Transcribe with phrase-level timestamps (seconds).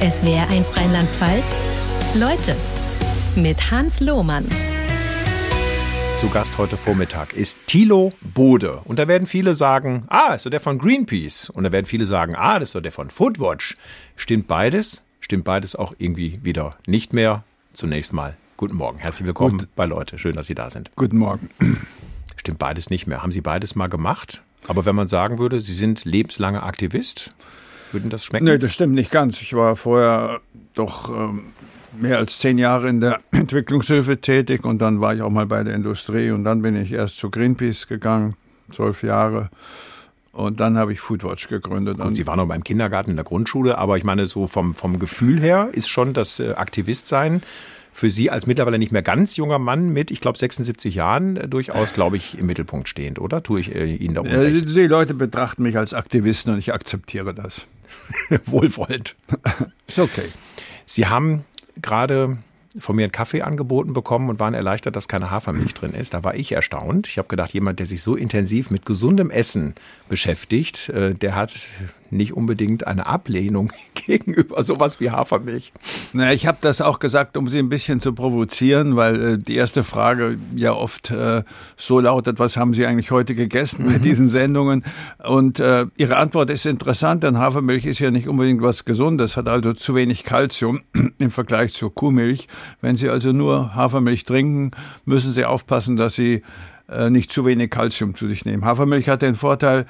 [0.00, 1.58] SWR1 Rheinland-Pfalz.
[2.14, 2.54] Leute
[3.34, 4.44] mit Hans Lohmann.
[6.16, 8.80] Zu Gast heute Vormittag ist Thilo Bode.
[8.84, 11.48] Und da werden viele sagen, ah, ist doch der von Greenpeace.
[11.48, 13.78] Und da werden viele sagen, ah, das ist doch der von Foodwatch.
[14.16, 15.02] Stimmt beides?
[15.20, 17.42] Stimmt beides auch irgendwie wieder nicht mehr?
[17.72, 18.98] Zunächst mal guten Morgen.
[18.98, 19.68] Herzlich willkommen Gut.
[19.76, 20.18] bei Leute.
[20.18, 20.90] Schön, dass Sie da sind.
[20.96, 21.48] Guten Morgen.
[22.36, 23.22] Stimmt beides nicht mehr.
[23.22, 24.42] Haben Sie beides mal gemacht?
[24.68, 27.30] Aber wenn man sagen würde, Sie sind lebenslanger Aktivist,
[27.92, 28.44] würden das schmecken?
[28.44, 29.40] Nee, das stimmt nicht ganz.
[29.40, 30.40] Ich war vorher
[30.74, 31.42] doch ähm,
[32.00, 35.62] mehr als zehn Jahre in der Entwicklungshilfe tätig und dann war ich auch mal bei
[35.64, 38.34] der Industrie und dann bin ich erst zu Greenpeace gegangen,
[38.70, 39.50] zwölf Jahre.
[40.32, 41.98] Und dann habe ich Foodwatch gegründet.
[41.98, 44.98] Und Sie waren noch beim Kindergarten in der Grundschule, aber ich meine, so vom, vom
[44.98, 47.42] Gefühl her ist schon das äh, Aktivistsein
[47.96, 51.48] für Sie als mittlerweile nicht mehr ganz junger Mann mit, ich glaube, 76 Jahren äh,
[51.48, 53.42] durchaus, glaube ich, im Mittelpunkt stehend, oder?
[53.42, 54.68] Tue ich äh, Ihnen da unrecht?
[54.68, 57.66] Die Leute betrachten mich als Aktivisten und ich akzeptiere das.
[58.46, 59.16] Wohlwollend.
[59.86, 60.28] ist okay.
[60.84, 61.44] Sie haben
[61.80, 62.38] gerade
[62.78, 66.14] von mir einen Kaffee angeboten bekommen und waren erleichtert, dass keine Hafermilch drin ist.
[66.14, 67.06] Da war ich erstaunt.
[67.06, 69.74] Ich habe gedacht, jemand, der sich so intensiv mit gesundem Essen
[70.08, 71.56] beschäftigt, äh, der hat
[72.12, 75.72] nicht unbedingt eine Ablehnung gegenüber sowas wie Hafermilch.
[76.12, 79.56] Na, ich habe das auch gesagt, um Sie ein bisschen zu provozieren, weil äh, die
[79.56, 81.42] erste Frage ja oft äh,
[81.76, 83.92] so lautet, was haben Sie eigentlich heute gegessen mhm.
[83.92, 84.84] bei diesen Sendungen?
[85.24, 89.48] Und äh, Ihre Antwort ist interessant, denn Hafermilch ist ja nicht unbedingt was Gesundes, hat
[89.48, 90.82] also zu wenig Kalzium
[91.18, 92.48] im Vergleich zur Kuhmilch.
[92.80, 94.70] Wenn Sie also nur Hafermilch trinken,
[95.04, 96.42] müssen Sie aufpassen, dass Sie
[96.88, 98.64] äh, nicht zu wenig Kalzium zu sich nehmen.
[98.64, 99.86] Hafermilch hat den Vorteil,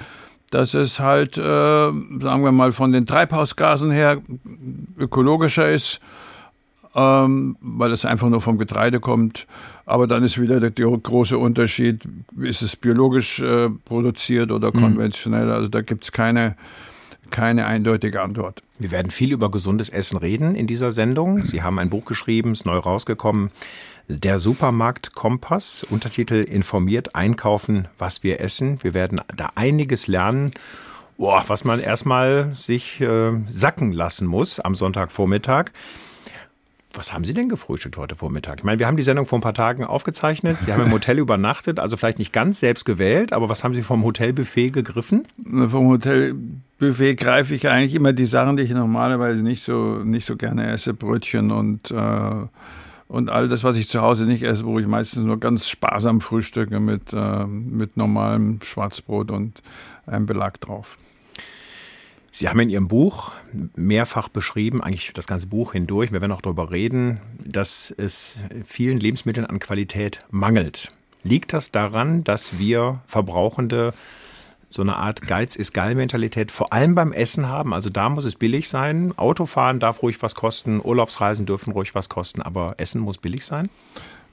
[0.50, 4.22] dass es halt, äh, sagen wir mal, von den Treibhausgasen her
[4.98, 6.00] ökologischer ist,
[6.94, 9.46] ähm, weil es einfach nur vom Getreide kommt.
[9.84, 12.02] Aber dann ist wieder der, der große Unterschied,
[12.40, 14.80] ist es biologisch äh, produziert oder mhm.
[14.80, 15.50] konventionell.
[15.50, 16.56] Also da gibt es keine,
[17.30, 18.62] keine eindeutige Antwort.
[18.78, 21.44] Wir werden viel über gesundes Essen reden in dieser Sendung.
[21.44, 23.50] Sie haben ein Buch geschrieben, ist neu rausgekommen.
[24.08, 28.80] Der Supermarkt Kompass, Untertitel informiert einkaufen, was wir essen.
[28.84, 30.52] Wir werden da einiges lernen,
[31.18, 35.72] boah, was man erstmal sich äh, sacken lassen muss am Sonntagvormittag.
[36.94, 38.58] Was haben Sie denn gefrühstückt heute Vormittag?
[38.58, 40.62] Ich meine, wir haben die Sendung vor ein paar Tagen aufgezeichnet.
[40.62, 43.82] Sie haben im Hotel übernachtet, also vielleicht nicht ganz selbst gewählt, aber was haben Sie
[43.82, 45.26] vom Hotelbuffet gegriffen?
[45.44, 50.36] Vom Hotelbuffet greife ich eigentlich immer die Sachen, die ich normalerweise nicht so, nicht so
[50.36, 50.94] gerne esse.
[50.94, 52.46] Brötchen und äh,
[53.08, 56.20] und all das, was ich zu Hause nicht esse, wo ich meistens nur ganz sparsam
[56.20, 59.62] frühstücke mit, äh, mit normalem Schwarzbrot und
[60.06, 60.98] einem Belag drauf.
[62.30, 63.32] Sie haben in Ihrem Buch
[63.76, 68.36] mehrfach beschrieben, eigentlich das ganze Buch hindurch, wir werden auch darüber reden, dass es
[68.66, 70.92] vielen Lebensmitteln an Qualität mangelt.
[71.22, 73.94] Liegt das daran, dass wir Verbrauchende
[74.76, 77.72] so eine Art Geiz ist geil Mentalität vor allem beim Essen haben.
[77.72, 79.14] Also da muss es billig sein.
[79.16, 83.70] Autofahren darf ruhig was kosten, Urlaubsreisen dürfen ruhig was kosten, aber Essen muss billig sein.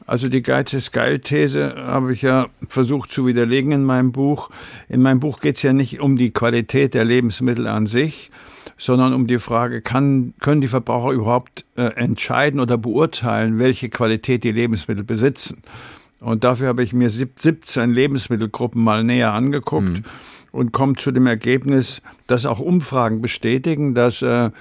[0.05, 4.49] Also die Geiz ist geil These habe ich ja versucht zu widerlegen in meinem Buch.
[4.89, 8.29] In meinem Buch geht es ja nicht um die Qualität der Lebensmittel an sich,
[8.77, 14.43] sondern um die Frage, kann, können die Verbraucher überhaupt äh, entscheiden oder beurteilen, welche Qualität
[14.43, 15.63] die Lebensmittel besitzen.
[16.19, 19.87] Und dafür habe ich mir 17 Lebensmittelgruppen mal näher angeguckt.
[19.87, 20.03] Mhm
[20.53, 24.51] und kommt zu dem Ergebnis, dass auch Umfragen bestätigen, dass äh,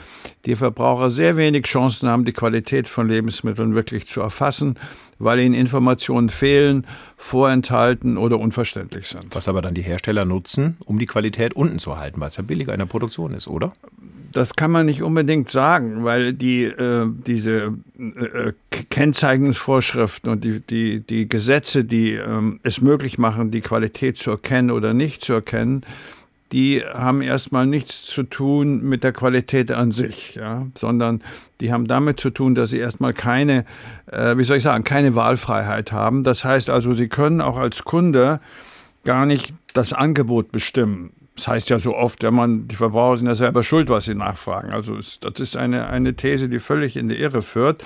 [0.47, 4.77] die Verbraucher sehr wenig Chancen haben, die Qualität von Lebensmitteln wirklich zu erfassen,
[5.19, 6.87] weil ihnen Informationen fehlen,
[7.19, 9.27] vorenthalten oder unverständlich sind.
[9.33, 12.43] Was aber dann die Hersteller nutzen, um die Qualität unten zu halten, weil es ja
[12.43, 13.75] billiger in der Produktion ist, oder?
[14.33, 18.53] Das kann man nicht unbedingt sagen, weil die äh, diese äh,
[18.91, 24.71] Kennzeichnungsvorschriften und die, die, die Gesetze, die ähm, es möglich machen, die Qualität zu erkennen
[24.71, 25.85] oder nicht zu erkennen,
[26.53, 31.23] die haben erstmal nichts zu tun mit der Qualität an sich, ja, sondern
[31.61, 33.65] die haben damit zu tun, dass sie erstmal keine,
[34.07, 36.25] äh, wie soll ich sagen, keine Wahlfreiheit haben.
[36.25, 38.41] Das heißt also, sie können auch als Kunde
[39.05, 41.13] gar nicht das Angebot bestimmen.
[41.37, 44.15] Das heißt ja so oft, ja, man, die Verbraucher sind ja selber schuld, was sie
[44.15, 44.71] nachfragen.
[44.71, 47.83] Also das ist eine, eine These, die völlig in die Irre führt,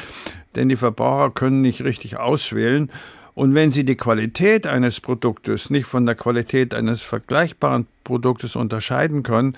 [0.57, 2.91] denn die Verbraucher können nicht richtig auswählen.
[3.35, 9.23] Und wenn sie die Qualität eines Produktes nicht von der Qualität eines vergleichbaren Produktes unterscheiden
[9.23, 9.57] können,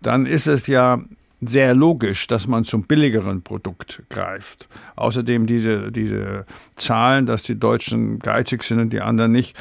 [0.00, 1.02] dann ist es ja
[1.40, 4.68] sehr logisch, dass man zum billigeren Produkt greift.
[4.96, 6.46] Außerdem diese, diese
[6.76, 9.56] Zahlen, dass die Deutschen geizig sind und die anderen nicht,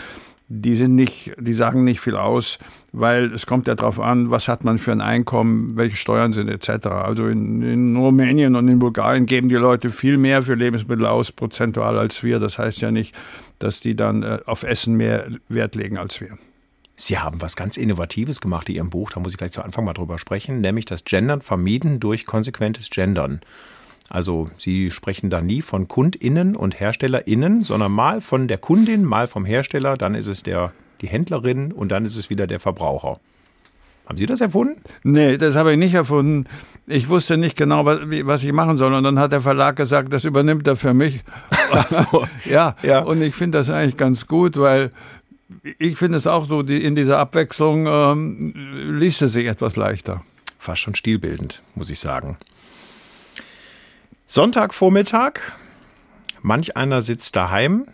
[0.50, 2.58] die sind nicht, die sagen nicht viel aus,
[2.94, 6.50] weil es kommt ja darauf an, was hat man für ein Einkommen, welche Steuern sind
[6.50, 6.88] etc.
[6.88, 11.34] Also in, in, Rumänien und in Bulgarien geben die Leute viel mehr für Lebensmittel aus,
[11.34, 12.40] prozentual als wir.
[12.40, 13.14] Das heißt ja nicht,
[13.60, 16.38] dass die dann äh, auf Essen mehr Wert legen als wir.
[16.96, 19.86] Sie haben was ganz Innovatives gemacht in Ihrem Buch, da muss ich gleich zu Anfang
[19.86, 23.42] mal drüber sprechen, nämlich das Gendern vermieden durch konsequentes Gendern.
[24.10, 29.28] Also Sie sprechen da nie von KundInnen und HerstellerInnen, sondern mal von der Kundin, mal
[29.28, 30.72] vom Hersteller, dann ist es der,
[31.02, 33.20] die Händlerin und dann ist es wieder der Verbraucher.
[34.08, 34.82] Haben Sie das erfunden?
[35.04, 36.46] Nee, das habe ich nicht erfunden.
[36.86, 38.94] Ich wusste nicht genau, was, was, ich machen soll.
[38.94, 41.24] Und dann hat der Verlag gesagt, das übernimmt er für mich.
[41.90, 42.26] So.
[42.50, 44.92] ja, ja, und ich finde das eigentlich ganz gut, weil
[45.80, 48.54] ich finde es auch so, die, in dieser Abwechslung ähm,
[48.98, 50.24] liest es sich etwas leichter.
[50.58, 52.38] Fast schon stilbildend, muss ich sagen.
[54.28, 55.40] Sonntagvormittag,
[56.42, 57.86] manch einer sitzt daheim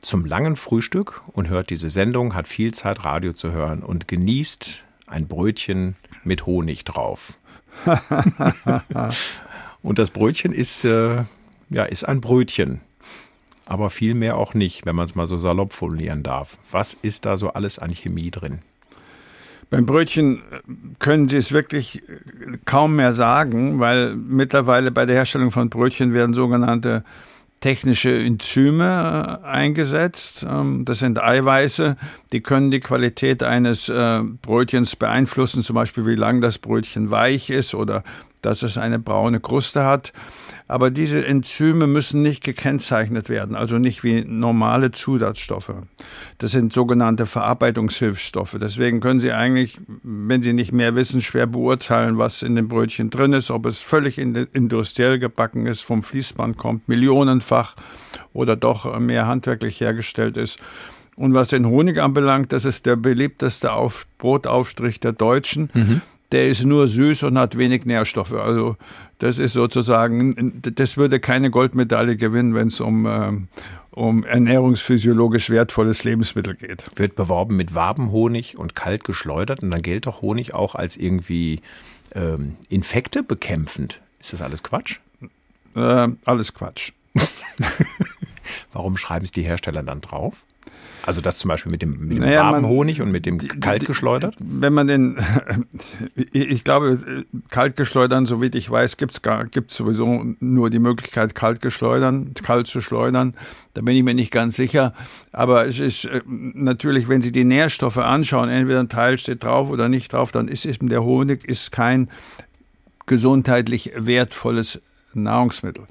[0.00, 4.84] zum langen Frühstück und hört diese Sendung, hat viel Zeit Radio zu hören und genießt
[5.06, 7.38] ein Brötchen mit Honig drauf.
[9.82, 11.24] und das Brötchen ist, äh,
[11.70, 12.80] ja, ist ein Brötchen
[13.70, 16.58] aber viel mehr auch nicht, wenn man es mal so salopp formulieren darf.
[16.72, 18.62] Was ist da so alles an Chemie drin?
[19.70, 20.60] Beim Brötchen äh,
[20.98, 26.12] können Sie es wirklich äh, kaum mehr sagen, weil mittlerweile bei der Herstellung von Brötchen
[26.12, 27.04] werden sogenannte
[27.60, 30.44] technische Enzyme äh, eingesetzt.
[30.48, 31.96] Ähm, das sind Eiweiße,
[32.32, 33.90] die können die Qualität eines
[34.42, 38.02] Brötchens beeinflussen, zum Beispiel wie lang das Brötchen weich ist oder
[38.42, 40.12] dass es eine braune Kruste hat.
[40.68, 45.74] Aber diese Enzyme müssen nicht gekennzeichnet werden, also nicht wie normale Zusatzstoffe.
[46.38, 48.56] Das sind sogenannte Verarbeitungshilfsstoffe.
[48.60, 53.10] Deswegen können Sie eigentlich, wenn Sie nicht mehr wissen, schwer beurteilen, was in dem Brötchen
[53.10, 57.74] drin ist, ob es völlig industriell gebacken ist, vom Fließband kommt, millionenfach
[58.32, 60.60] oder doch mehr handwerklich hergestellt ist.
[61.16, 65.68] Und was den Honig anbelangt, das ist der beliebteste Auf Brotaufstrich der Deutschen.
[65.74, 66.00] Mhm
[66.32, 68.32] der ist nur süß und hat wenig Nährstoffe.
[68.32, 68.76] Also
[69.18, 73.48] das ist sozusagen, das würde keine Goldmedaille gewinnen, wenn es um, ähm,
[73.90, 76.84] um ernährungsphysiologisch wertvolles Lebensmittel geht.
[76.96, 81.60] Wird beworben mit Wabenhonig und kalt geschleudert und dann gilt doch Honig auch als irgendwie
[82.14, 84.00] ähm, Infekte bekämpfend.
[84.20, 84.98] Ist das alles Quatsch?
[85.74, 86.92] Äh, alles Quatsch.
[88.72, 90.44] Warum schreiben es die Hersteller dann drauf?
[91.02, 93.38] Also das zum Beispiel mit dem, mit dem naja, warmen man, Honig und mit dem
[93.38, 94.34] kalt geschleudert?
[94.38, 95.18] Wenn man den,
[96.32, 101.34] ich glaube, kalt geschleudern, so wie ich weiß, gibt es gibt's sowieso nur die Möglichkeit,
[101.34, 103.34] kalt geschleudern, kalt zu schleudern.
[103.74, 104.94] Da bin ich mir nicht ganz sicher.
[105.32, 109.70] Aber es ist äh, natürlich, wenn Sie die Nährstoffe anschauen, entweder ein Teil steht drauf
[109.70, 112.10] oder nicht drauf, dann ist eben der Honig ist kein
[113.06, 114.80] gesundheitlich wertvolles
[115.14, 115.84] Nahrungsmittel.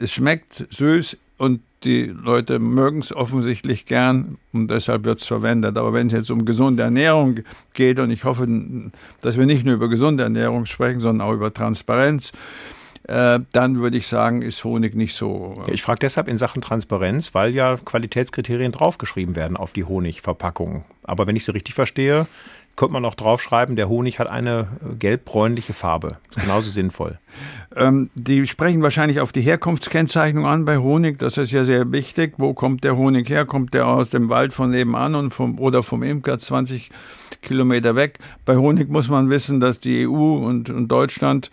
[0.00, 5.78] Es schmeckt süß und die Leute mögen es offensichtlich gern und deshalb wird es verwendet.
[5.78, 7.40] Aber wenn es jetzt um gesunde Ernährung
[7.72, 8.46] geht, und ich hoffe,
[9.22, 12.32] dass wir nicht nur über gesunde Ernährung sprechen, sondern auch über Transparenz,
[13.04, 15.62] äh, dann würde ich sagen, ist Honig nicht so.
[15.66, 20.84] Ja, ich frage deshalb in Sachen Transparenz, weil ja Qualitätskriterien draufgeschrieben werden auf die Honigverpackung.
[21.04, 22.26] Aber wenn ich sie richtig verstehe,
[22.80, 26.16] könnte man auch draufschreiben, der Honig hat eine äh, gelbbräunliche Farbe.
[26.30, 27.18] Ist genauso sinnvoll.
[27.76, 31.18] Ähm, die sprechen wahrscheinlich auf die Herkunftskennzeichnung an bei Honig.
[31.18, 32.36] Das ist ja sehr wichtig.
[32.38, 33.44] Wo kommt der Honig her?
[33.44, 36.88] Kommt der aus dem Wald von nebenan und vom, oder vom Imker 20
[37.42, 38.18] Kilometer weg?
[38.46, 41.50] Bei Honig muss man wissen, dass die EU und, und Deutschland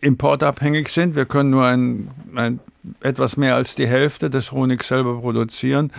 [0.00, 1.14] importabhängig sind.
[1.14, 2.58] Wir können nur ein, ein,
[3.02, 5.92] etwas mehr als die Hälfte des Honigs selber produzieren.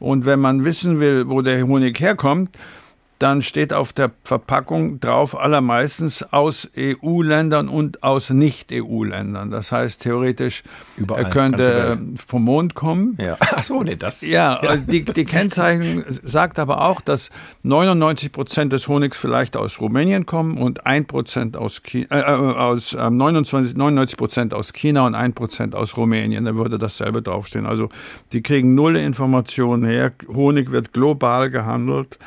[0.00, 2.50] Und wenn man wissen will, wo der Honig herkommt,
[3.18, 9.50] dann steht auf der Verpackung drauf allermeistens aus EU-Ländern und aus Nicht-EU-Ländern.
[9.50, 10.62] Das heißt, theoretisch
[10.96, 13.16] Überall, er könnte vom Mond kommen.
[13.20, 13.36] Ja.
[13.40, 14.22] Ach so, nee, das.
[14.22, 14.76] Ja, ja.
[14.76, 17.30] Die, die Kennzeichnung sagt aber auch, dass
[17.62, 22.56] 99 Prozent des Honigs vielleicht aus Rumänien kommen und 1 Prozent aus, China, äh, äh,
[22.56, 26.44] aus äh, 29, 99 Prozent aus China und 1 Prozent aus Rumänien.
[26.44, 27.66] Da würde dasselbe draufstehen.
[27.66, 27.90] Also
[28.32, 30.12] die kriegen null Informationen her.
[30.28, 32.18] Honig wird global gehandelt.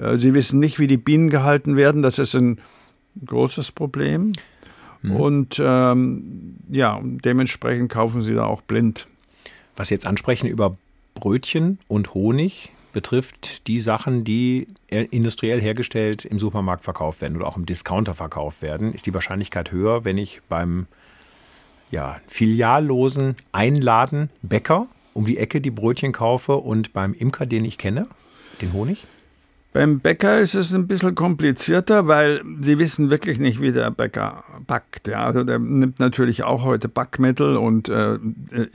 [0.00, 2.02] Äh, sie wissen nicht, wie die Bienen gehalten werden.
[2.02, 2.58] Das ist ein
[3.24, 4.32] großes Problem.
[5.02, 5.16] Mhm.
[5.16, 9.06] Und ähm, ja, dementsprechend kaufen sie da auch blind.
[9.76, 10.76] Was Sie jetzt ansprechen über
[11.14, 17.56] Brötchen und Honig, betrifft die Sachen, die industriell hergestellt im Supermarkt verkauft werden oder auch
[17.56, 20.86] im Discounter verkauft werden, ist die Wahrscheinlichkeit höher, wenn ich beim
[21.90, 27.78] ja, filiallosen Einladen Bäcker um die Ecke die Brötchen kaufe und beim Imker, den ich
[27.78, 28.06] kenne,
[28.60, 29.06] den Honig?
[29.72, 34.42] Beim Bäcker ist es ein bisschen komplizierter, weil sie wissen wirklich nicht, wie der Bäcker
[34.66, 35.06] backt.
[35.06, 38.18] Ja, also der nimmt natürlich auch heute Backmittel und äh,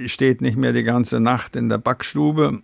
[0.06, 2.62] steht nicht mehr die ganze Nacht in der Backstube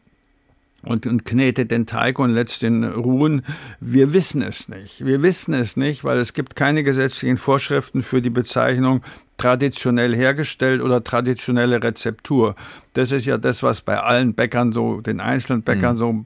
[0.84, 3.44] und, und knetet den Teig und lässt den ruhen.
[3.82, 5.06] Wir wissen es nicht.
[5.06, 9.02] Wir wissen es nicht, weil es gibt keine gesetzlichen Vorschriften für die Bezeichnung
[9.36, 12.56] traditionell hergestellt oder traditionelle Rezeptur.
[12.94, 16.00] Das ist ja das, was bei allen Bäckern so, den einzelnen Bäckern mhm.
[16.00, 16.26] so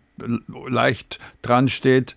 [0.68, 2.16] leicht dran steht,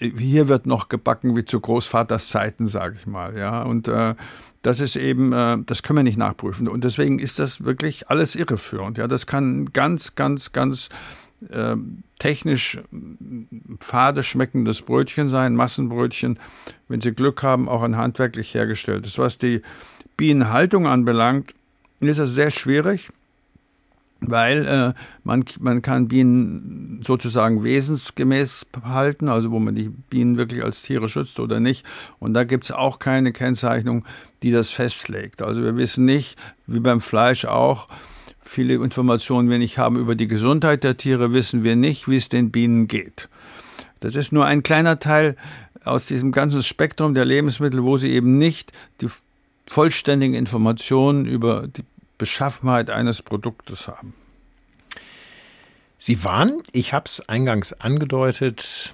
[0.00, 3.36] hier wird noch gebacken wie zu Großvaters Zeiten, sage ich mal.
[3.36, 4.14] Ja, und äh,
[4.62, 6.68] das ist eben, äh, das können wir nicht nachprüfen.
[6.68, 8.98] Und deswegen ist das wirklich alles irreführend.
[8.98, 10.88] Ja, das kann ganz, ganz, ganz
[11.50, 11.76] äh,
[12.18, 12.78] technisch
[13.80, 16.38] fade schmeckendes Brötchen sein, Massenbrötchen,
[16.88, 19.18] wenn Sie Glück haben, auch ein handwerklich hergestelltes.
[19.18, 19.60] Was die
[20.16, 21.54] Bienenhaltung anbelangt,
[22.00, 23.10] ist das sehr schwierig
[24.20, 24.92] weil äh,
[25.24, 31.08] man, man kann Bienen sozusagen wesensgemäß halten, also wo man die Bienen wirklich als Tiere
[31.08, 31.84] schützt oder nicht.
[32.18, 34.04] Und da gibt es auch keine Kennzeichnung,
[34.42, 35.42] die das festlegt.
[35.42, 36.36] Also wir wissen nicht,
[36.66, 37.88] wie beim Fleisch auch,
[38.42, 42.28] viele Informationen wir nicht haben über die Gesundheit der Tiere, wissen wir nicht, wie es
[42.28, 43.28] den Bienen geht.
[44.00, 45.36] Das ist nur ein kleiner Teil
[45.84, 49.08] aus diesem ganzen Spektrum der Lebensmittel, wo sie eben nicht die
[49.66, 51.84] vollständigen Informationen über die
[52.20, 54.12] Beschaffenheit eines Produktes haben.
[55.96, 58.92] Sie waren, ich habe es eingangs angedeutet,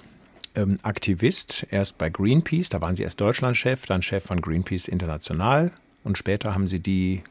[0.55, 5.73] ähm, Aktivist, erst bei Greenpeace, da waren Sie erst Deutschlandchef, dann Chef von Greenpeace International
[6.05, 7.25] und später haben Sie die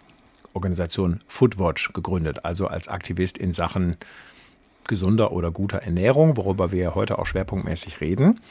[0.53, 3.95] Organisation Foodwatch gegründet, also als Aktivist in Sachen
[4.87, 8.41] gesunder oder guter Ernährung, worüber wir heute auch schwerpunktmäßig reden.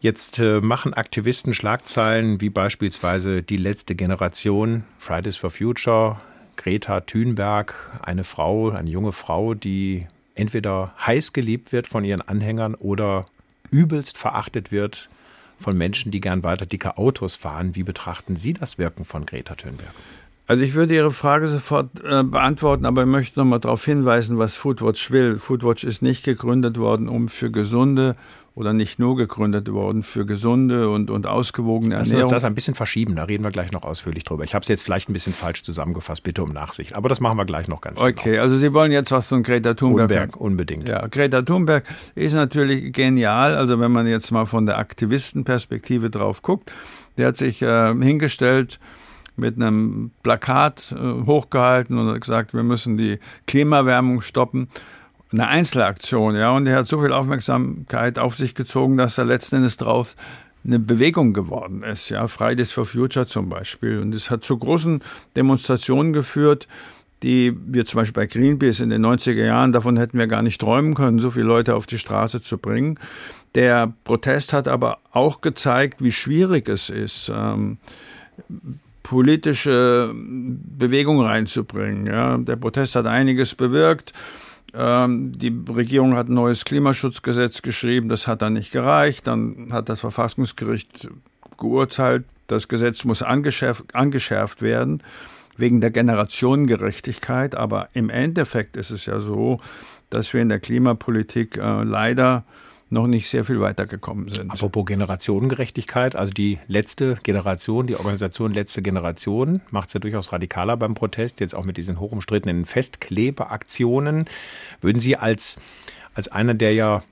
[0.00, 6.18] Jetzt äh, machen Aktivisten Schlagzeilen wie beispielsweise die letzte Generation, Fridays for Future,
[6.56, 12.74] Greta Thunberg, eine Frau, eine junge Frau, die entweder heiß geliebt wird von ihren Anhängern
[12.74, 13.26] oder
[13.70, 15.08] übelst verachtet wird
[15.58, 17.74] von Menschen, die gern weiter dicke Autos fahren.
[17.74, 19.92] Wie betrachten Sie das Wirken von Greta Thunberg?
[20.46, 24.38] Also ich würde Ihre Frage sofort äh, beantworten, aber ich möchte noch mal darauf hinweisen,
[24.38, 25.38] was Foodwatch will.
[25.38, 28.14] Foodwatch ist nicht gegründet worden, um für gesunde
[28.54, 32.20] oder nicht nur gegründet worden für gesunde und, und ausgewogene Ernährung.
[32.20, 34.44] Lass uns das ein bisschen verschieben, da reden wir gleich noch ausführlich drüber.
[34.44, 36.94] Ich habe es jetzt vielleicht ein bisschen falsch zusammengefasst, bitte um Nachsicht.
[36.94, 38.20] Aber das machen wir gleich noch ganz okay, genau.
[38.20, 40.08] Okay, also Sie wollen jetzt was von Greta Thunberg.
[40.08, 40.88] Thunberg, unbedingt.
[40.88, 41.84] Ja, Greta Thunberg
[42.14, 43.56] ist natürlich genial.
[43.56, 46.70] Also wenn man jetzt mal von der Aktivistenperspektive drauf guckt,
[47.16, 48.78] der hat sich äh, hingestellt,
[49.36, 54.68] mit einem Plakat äh, hochgehalten und hat gesagt, wir müssen die Klimaerwärmung stoppen
[55.34, 59.56] eine Einzelaktion, ja, und er hat so viel Aufmerksamkeit auf sich gezogen, dass er letzten
[59.56, 60.14] Endes drauf
[60.64, 63.98] eine Bewegung geworden ist, ja, Fridays for Future zum Beispiel.
[63.98, 65.02] Und es hat zu großen
[65.36, 66.68] Demonstrationen geführt,
[67.22, 70.60] die wir zum Beispiel bei Greenpeace in den 90er Jahren, davon hätten wir gar nicht
[70.60, 72.98] träumen können, so viele Leute auf die Straße zu bringen.
[73.54, 77.78] Der Protest hat aber auch gezeigt, wie schwierig es ist, ähm,
[79.02, 82.06] politische Bewegung reinzubringen.
[82.06, 82.38] Ja.
[82.38, 84.12] Der Protest hat einiges bewirkt.
[84.76, 89.26] Ähm, die Regierung hat ein neues Klimaschutzgesetz geschrieben, das hat dann nicht gereicht.
[89.26, 91.08] Dann hat das Verfassungsgericht
[91.58, 95.02] geurteilt, das Gesetz muss angeschärft, angeschärft werden
[95.56, 97.54] wegen der Generationengerechtigkeit.
[97.54, 99.60] Aber im Endeffekt ist es ja so,
[100.10, 102.44] dass wir in der Klimapolitik äh, leider
[102.94, 104.50] noch nicht sehr viel weitergekommen sind.
[104.50, 110.78] Apropos Generationengerechtigkeit, also die letzte Generation, die Organisation Letzte Generation macht es ja durchaus radikaler
[110.78, 114.24] beim Protest, jetzt auch mit diesen hochumstrittenen Festklebeaktionen.
[114.80, 115.58] Würden Sie als,
[116.14, 117.02] als einer, der ja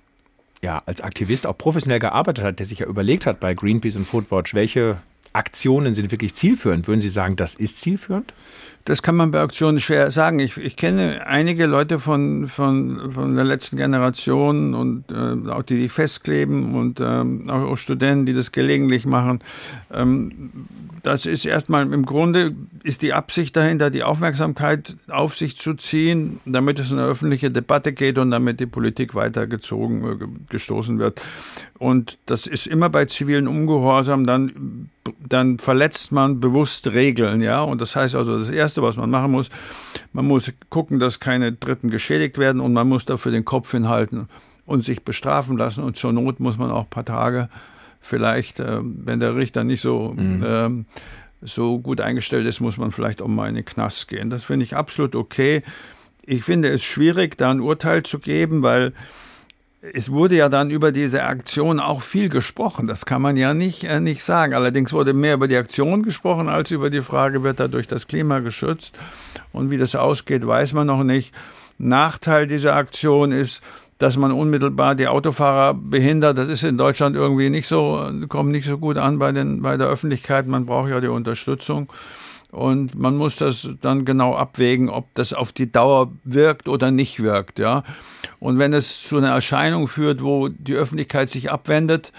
[0.62, 4.07] ja, als Aktivist auch professionell gearbeitet hat, der sich ja überlegt hat bei Greenpeace und
[4.07, 4.99] Foodwatch, welche
[5.33, 6.88] Aktionen sind wirklich zielführend?
[6.88, 8.35] Würden Sie sagen, das ist zielführend?
[8.85, 10.41] Das kann man bei Auktionen schwer sagen.
[10.41, 15.79] Ich, ich kenne einige Leute von, von, von der letzten Generation und äh, auch die,
[15.79, 19.38] die festkleben und ähm, auch Studenten, die das gelegentlich machen.
[19.93, 20.50] Ähm,
[21.05, 26.41] das ist erstmal im Grunde ist die Absicht dahinter, die Aufmerksamkeit auf sich zu ziehen,
[26.45, 31.21] damit es eine öffentliche Debatte geht und damit die Politik weitergezogen, äh, gestoßen wird.
[31.79, 34.88] Und das ist immer bei zivilen Ungehorsam, dann,
[35.19, 37.62] dann verletzt man bewusst Regeln, ja.
[37.62, 39.49] Und das heißt also, das Erste, was man machen muss,
[40.12, 44.28] man muss gucken, dass keine Dritten geschädigt werden und man muss dafür den Kopf hinhalten
[44.66, 45.83] und sich bestrafen lassen.
[45.85, 47.49] Und zur Not muss man auch ein paar Tage
[48.00, 50.45] vielleicht, äh, wenn der Richter nicht so, mhm.
[50.45, 50.87] ähm,
[51.40, 54.31] so gut eingestellt ist, muss man vielleicht auch mal in den Knast gehen.
[54.31, 55.62] Das finde ich absolut okay.
[56.25, 58.92] Ich finde es schwierig, da ein Urteil zu geben, weil
[59.83, 62.87] es wurde ja dann über diese Aktion auch viel gesprochen.
[62.87, 64.55] Das kann man ja nicht, äh, nicht sagen.
[64.55, 68.39] Allerdings wurde mehr über die Aktion gesprochen als über die Frage, wird dadurch das Klima
[68.39, 68.95] geschützt?
[69.53, 71.35] Und wie das ausgeht, weiß man noch nicht.
[71.79, 73.61] Nachteil dieser Aktion ist,
[73.99, 76.39] dass man unmittelbar die Autofahrer behindert.
[76.39, 79.77] Das ist in Deutschland irgendwie nicht so, kommt nicht so gut an bei, den, bei
[79.77, 80.47] der Öffentlichkeit.
[80.47, 81.93] Man braucht ja die Unterstützung.
[82.52, 87.23] Und man muss das dann genau abwägen, ob das auf die Dauer wirkt oder nicht
[87.23, 87.82] wirkt, ja.
[88.40, 92.12] Und wenn es zu einer Erscheinung führt, wo die Öffentlichkeit sich abwendet,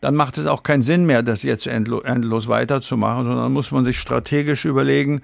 [0.00, 3.98] dann macht es auch keinen Sinn mehr, das jetzt endlos weiterzumachen, sondern muss man sich
[3.98, 5.22] strategisch überlegen,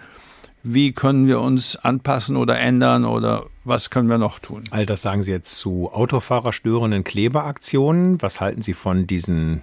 [0.65, 4.65] wie können wir uns anpassen oder ändern oder was können wir noch tun?
[4.71, 8.21] All das sagen Sie jetzt zu autofahrerstörenden Kleberaktionen.
[8.21, 9.63] Was halten Sie von diesen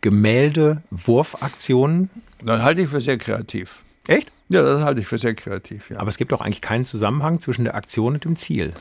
[0.00, 2.08] Gemälde-Wurfaktionen?
[2.42, 3.83] Das halte ich für sehr kreativ.
[4.08, 4.30] Echt?
[4.48, 5.90] Ja, das halte ich für sehr kreativ.
[5.90, 5.98] Ja.
[5.98, 8.72] Aber es gibt doch eigentlich keinen Zusammenhang zwischen der Aktion und dem Ziel.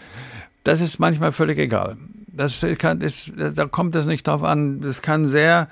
[0.63, 1.97] Das ist manchmal völlig egal.
[2.27, 4.81] Das kann, das, da kommt es nicht drauf an.
[4.81, 5.69] Das kann sehr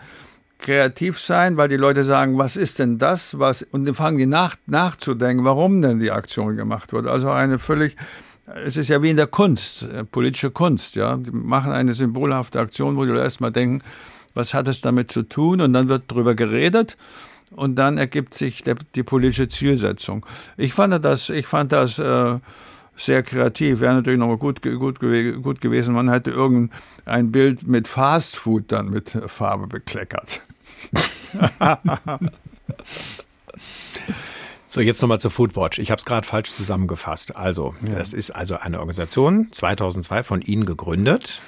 [0.60, 3.39] kreativ sein, weil die Leute sagen, was ist denn das?
[3.39, 7.08] Was, und dann fangen die nach, nachzudenken, warum denn die Aktion gemacht wird.
[7.08, 7.96] Also eine völlig,
[8.65, 11.17] es ist ja wie in der Kunst, äh, politische Kunst, ja.
[11.17, 13.81] Die machen eine symbolhafte Aktion, wo die Leute erstmal denken,
[14.34, 15.62] was hat es damit zu tun?
[15.62, 16.96] Und dann wird darüber geredet
[17.51, 20.25] und dann ergibt sich der, die politische Zielsetzung.
[20.58, 22.39] Ich fand das, ich fand das äh,
[22.96, 23.79] sehr kreativ.
[23.79, 29.17] Wäre natürlich nochmal gut, gut, gut gewesen, man hätte irgendein Bild mit Fastfood dann mit
[29.27, 30.41] Farbe bekleckert.
[34.74, 35.79] So, jetzt nochmal zur Foodwatch.
[35.79, 37.36] Ich habe es gerade falsch zusammengefasst.
[37.36, 37.96] Also, ja.
[37.96, 41.41] das ist also eine Organisation, 2002 von Ihnen gegründet.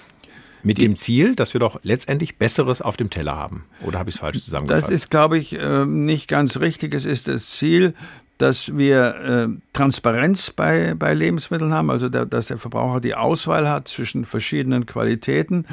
[0.64, 3.66] Mit dem Ziel, dass wir doch letztendlich Besseres auf dem Teller haben.
[3.86, 4.88] Oder habe ich es falsch zusammengefasst?
[4.88, 6.94] Das ist, glaube ich, ähm, nicht ganz richtig.
[6.94, 7.94] Es ist das Ziel,
[8.38, 13.70] dass wir äh, Transparenz bei, bei Lebensmitteln haben, also der, dass der Verbraucher die Auswahl
[13.70, 15.66] hat zwischen verschiedenen Qualitäten,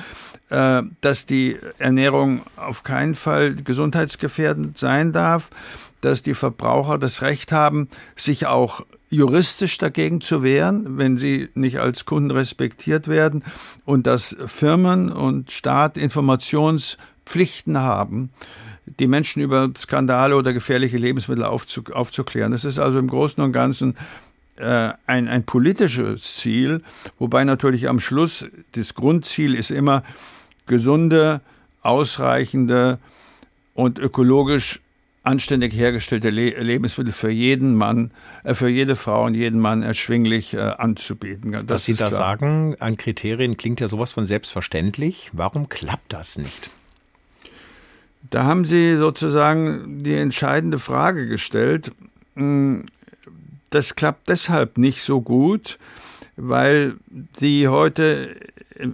[0.50, 5.50] äh, dass die Ernährung auf keinen Fall gesundheitsgefährdend sein darf,
[6.00, 11.80] dass die Verbraucher das Recht haben, sich auch juristisch dagegen zu wehren, wenn sie nicht
[11.80, 13.44] als Kunden respektiert werden
[13.84, 18.30] und dass Firmen und Staat Informationspflichten haben,
[18.86, 22.52] die Menschen über Skandale oder gefährliche Lebensmittel aufzuklären.
[22.52, 23.96] Das ist also im Großen und Ganzen
[24.56, 26.82] äh, ein, ein politisches Ziel,
[27.18, 30.04] wobei natürlich am Schluss das Grundziel ist immer
[30.66, 31.40] gesunde,
[31.82, 32.98] ausreichende
[33.74, 34.80] und ökologisch
[35.22, 38.10] anständig hergestellte Le Lebensmittel für jeden Mann,
[38.44, 41.52] äh, für jede Frau und jeden Mann erschwinglich äh, anzubieten.
[41.52, 42.18] Das Was Sie da klar.
[42.18, 45.30] sagen an Kriterien klingt ja sowas von selbstverständlich.
[45.32, 46.70] Warum klappt das nicht?
[48.30, 51.92] Da haben Sie sozusagen die entscheidende Frage gestellt.
[52.36, 52.86] Hm,
[53.70, 55.78] das klappt deshalb nicht so gut,
[56.36, 56.94] weil
[57.38, 58.36] Sie heute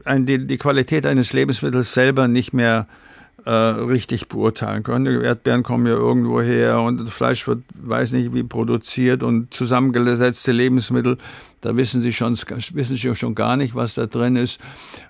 [0.09, 3.07] die Qualität eines Lebensmittels selber nicht mehr äh,
[3.51, 5.05] richtig beurteilen können.
[5.05, 9.55] Die Erdbeeren kommen ja irgendwo her und das Fleisch wird, weiß nicht wie produziert und
[9.55, 11.19] zusammengesetzte Lebensmittel,
[11.61, 12.37] da wissen sie schon,
[12.73, 14.61] wissen sie schon gar nicht, was da drin ist.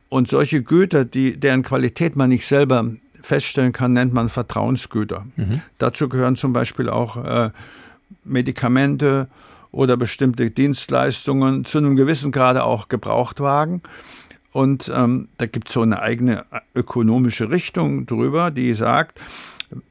[0.08, 2.86] Und solche Güter, die, deren Qualität man nicht selber
[3.22, 5.26] feststellen kann, nennt man Vertrauensgüter.
[5.36, 5.60] Mhm.
[5.78, 7.50] Dazu gehören zum Beispiel auch äh,
[8.24, 9.28] Medikamente
[9.72, 13.82] oder bestimmte Dienstleistungen, zu einem gewissen Grade auch Gebrauchtwagen.
[14.56, 19.20] Und ähm, da gibt es so eine eigene äh, ökonomische Richtung drüber, die sagt,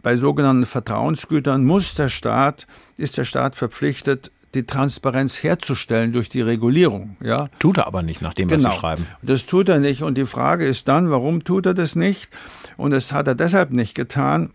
[0.01, 2.65] bei sogenannten Vertrauensgütern muss der Staat,
[2.97, 7.15] ist der Staat verpflichtet, die Transparenz herzustellen durch die Regulierung.
[7.21, 7.49] Ja?
[7.59, 8.73] Tut er aber nicht, nach dem, was genau.
[8.73, 9.05] Sie schreiben.
[9.21, 10.01] Das tut er nicht.
[10.01, 12.29] Und die Frage ist dann, warum tut er das nicht?
[12.75, 14.49] Und das hat er deshalb nicht getan,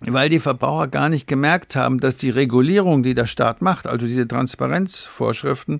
[0.00, 4.04] weil die Verbraucher gar nicht gemerkt haben, dass die Regulierung, die der Staat macht, also
[4.04, 5.78] diese Transparenzvorschriften,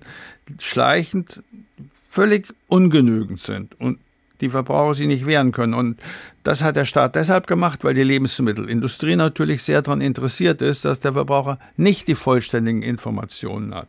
[0.59, 1.43] schleichend
[2.13, 3.97] völlig ungenügend sind und
[4.39, 5.73] die Verbraucher sich nicht wehren können.
[5.73, 5.99] Und
[6.43, 10.99] das hat der Staat deshalb gemacht, weil die Lebensmittelindustrie natürlich sehr daran interessiert ist, dass
[10.99, 13.87] der Verbraucher nicht die vollständigen Informationen hat.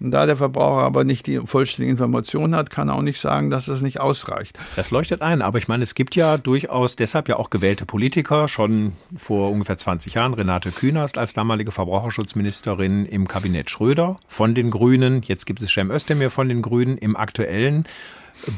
[0.00, 3.48] Und da der Verbraucher aber nicht die vollständigen Informationen hat, kann er auch nicht sagen,
[3.48, 4.58] dass das nicht ausreicht.
[4.76, 8.48] Das leuchtet ein, aber ich meine, es gibt ja durchaus deshalb ja auch gewählte Politiker,
[8.48, 14.70] schon vor ungefähr 20 Jahren, Renate Künast als damalige Verbraucherschutzministerin im Kabinett Schröder von den
[14.70, 17.86] Grünen, jetzt gibt es Cem Özdemir von den Grünen im aktuellen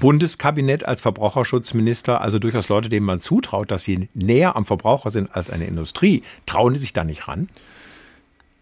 [0.01, 5.35] Bundeskabinett als Verbraucherschutzminister, also durchaus Leute, denen man zutraut, dass sie näher am Verbraucher sind
[5.35, 7.49] als eine Industrie, trauen die sich da nicht ran?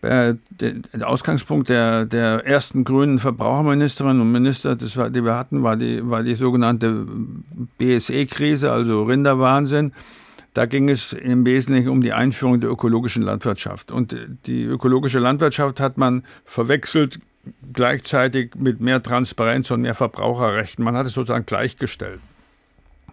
[0.02, 5.62] Äh, der Ausgangspunkt der, der ersten grünen Verbraucherministerinnen und Minister, das war, die wir hatten,
[5.62, 7.06] war die, war die sogenannte
[7.78, 9.92] BSE-Krise, also Rinderwahnsinn.
[10.52, 13.90] Da ging es im Wesentlichen um die Einführung der ökologischen Landwirtschaft.
[13.90, 14.14] Und
[14.46, 17.18] die ökologische Landwirtschaft hat man verwechselt
[17.72, 20.84] gleichzeitig mit mehr Transparenz und mehr Verbraucherrechten.
[20.84, 22.20] Man hat es sozusagen gleichgestellt.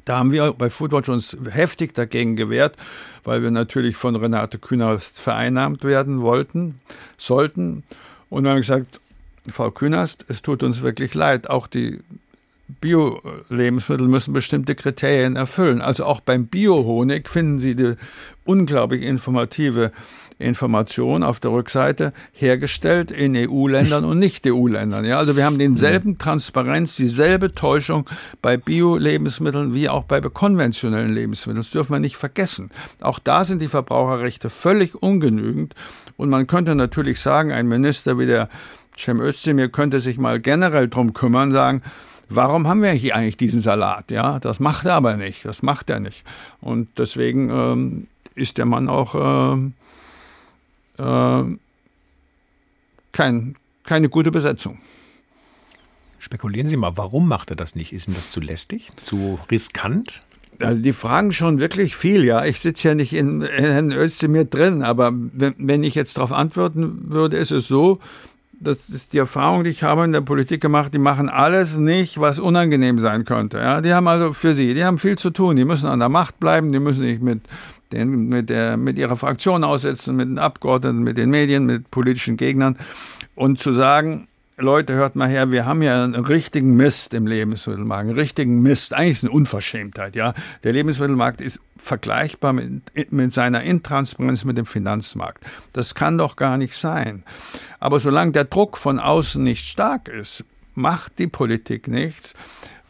[0.05, 2.75] Da haben wir bei Foodwatch uns heftig dagegen gewehrt,
[3.23, 6.79] weil wir natürlich von Renate Künast vereinnahmt werden wollten,
[7.17, 7.83] sollten.
[8.29, 8.99] Und wir haben gesagt,
[9.49, 11.99] Frau Künast, es tut uns wirklich leid, auch die
[12.79, 15.81] Bio-Lebensmittel müssen bestimmte Kriterien erfüllen.
[15.81, 17.95] Also auch beim Bio-Honig finden Sie die
[18.45, 19.91] unglaublich informative
[20.41, 25.05] Information auf der Rückseite hergestellt in EU-Ländern und Nicht-EU-Ländern.
[25.05, 28.09] Ja, also wir haben denselben Transparenz, dieselbe Täuschung
[28.41, 31.61] bei Bio-Lebensmitteln wie auch bei konventionellen Lebensmitteln.
[31.61, 32.71] Das dürfen wir nicht vergessen.
[33.01, 35.75] Auch da sind die Verbraucherrechte völlig ungenügend.
[36.17, 38.49] Und man könnte natürlich sagen, ein Minister wie der
[38.97, 41.81] Cem Özdemir könnte sich mal generell drum kümmern, sagen,
[42.29, 44.11] warum haben wir hier eigentlich diesen Salat?
[44.11, 45.45] Ja, das macht er aber nicht.
[45.45, 46.23] Das macht er nicht.
[46.59, 49.15] Und deswegen ähm, ist der Mann auch
[49.53, 49.73] ähm,
[51.01, 51.57] äh,
[53.11, 54.77] kein, keine gute Besetzung.
[56.19, 57.93] Spekulieren Sie mal, warum macht er das nicht?
[57.93, 60.21] Ist ihm das zu lästig, zu riskant?
[60.59, 62.45] Also die fragen schon wirklich viel, ja.
[62.45, 67.09] Ich sitze ja nicht in, in Özdemir drin, aber wenn, wenn ich jetzt darauf antworten
[67.09, 67.99] würde, ist es so,
[68.59, 72.19] das ist die Erfahrung, die ich habe in der Politik gemacht, die machen alles nicht,
[72.19, 73.57] was unangenehm sein könnte.
[73.57, 76.09] Ja, die haben also für sie, die haben viel zu tun, die müssen an der
[76.09, 77.41] Macht bleiben, die müssen sich mit,
[77.93, 82.37] den, mit, der, mit ihrer Fraktion aussetzen, mit den Abgeordneten, mit den Medien, mit politischen
[82.37, 82.77] Gegnern.
[83.35, 84.27] Und zu sagen,
[84.57, 88.93] Leute, hört mal her, wir haben ja einen richtigen Mist im Lebensmittelmarkt, einen richtigen Mist.
[88.93, 90.33] Eigentlich ist eine Unverschämtheit, ja.
[90.63, 95.43] Der Lebensmittelmarkt ist vergleichbar mit, mit seiner Intransparenz mit dem Finanzmarkt.
[95.73, 97.23] Das kann doch gar nicht sein.
[97.79, 102.35] Aber solange der Druck von außen nicht stark ist, macht die Politik nichts,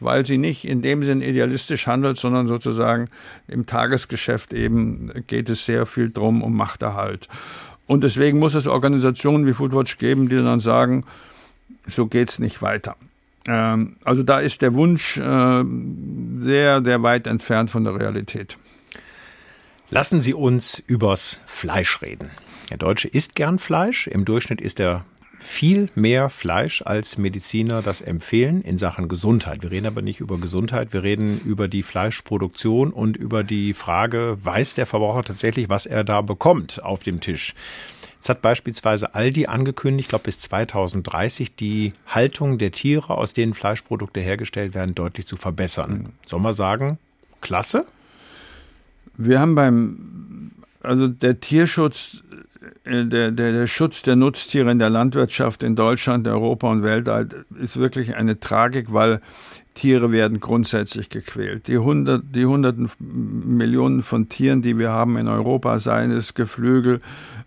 [0.02, 3.08] weil sie nicht in dem Sinn idealistisch handelt, sondern sozusagen
[3.48, 7.28] im Tagesgeschäft eben geht es sehr viel drum um Machterhalt.
[7.86, 11.04] Und deswegen muss es Organisationen wie Foodwatch geben, die dann sagen,
[11.86, 12.96] so geht es nicht weiter.
[13.48, 15.64] Ähm, also da ist der Wunsch äh,
[16.36, 18.56] sehr, sehr weit entfernt von der Realität.
[19.90, 22.30] Lassen Sie uns übers Fleisch reden.
[22.70, 24.06] Der Deutsche isst gern Fleisch.
[24.06, 25.04] Im Durchschnitt isst er
[25.42, 29.62] viel mehr Fleisch, als Mediziner das empfehlen in Sachen Gesundheit.
[29.62, 34.38] Wir reden aber nicht über Gesundheit, wir reden über die Fleischproduktion und über die Frage,
[34.42, 37.54] weiß der Verbraucher tatsächlich, was er da bekommt auf dem Tisch.
[38.14, 43.52] Jetzt hat beispielsweise Aldi angekündigt, ich glaube bis 2030 die Haltung der Tiere, aus denen
[43.52, 46.12] Fleischprodukte hergestellt werden, deutlich zu verbessern.
[46.26, 46.98] Sollen wir sagen,
[47.40, 47.84] klasse?
[49.16, 50.52] Wir haben beim,
[50.82, 52.22] also der Tierschutz,
[52.84, 57.76] der, der, der Schutz der Nutztiere in der Landwirtschaft in Deutschland, Europa und weltweit ist
[57.76, 59.20] wirklich eine Tragik, weil
[59.74, 61.68] Tiere werden grundsätzlich gequält.
[61.68, 67.00] Die, hundert, die hunderten Millionen von Tieren, die wir haben in Europa, seien es Geflügel,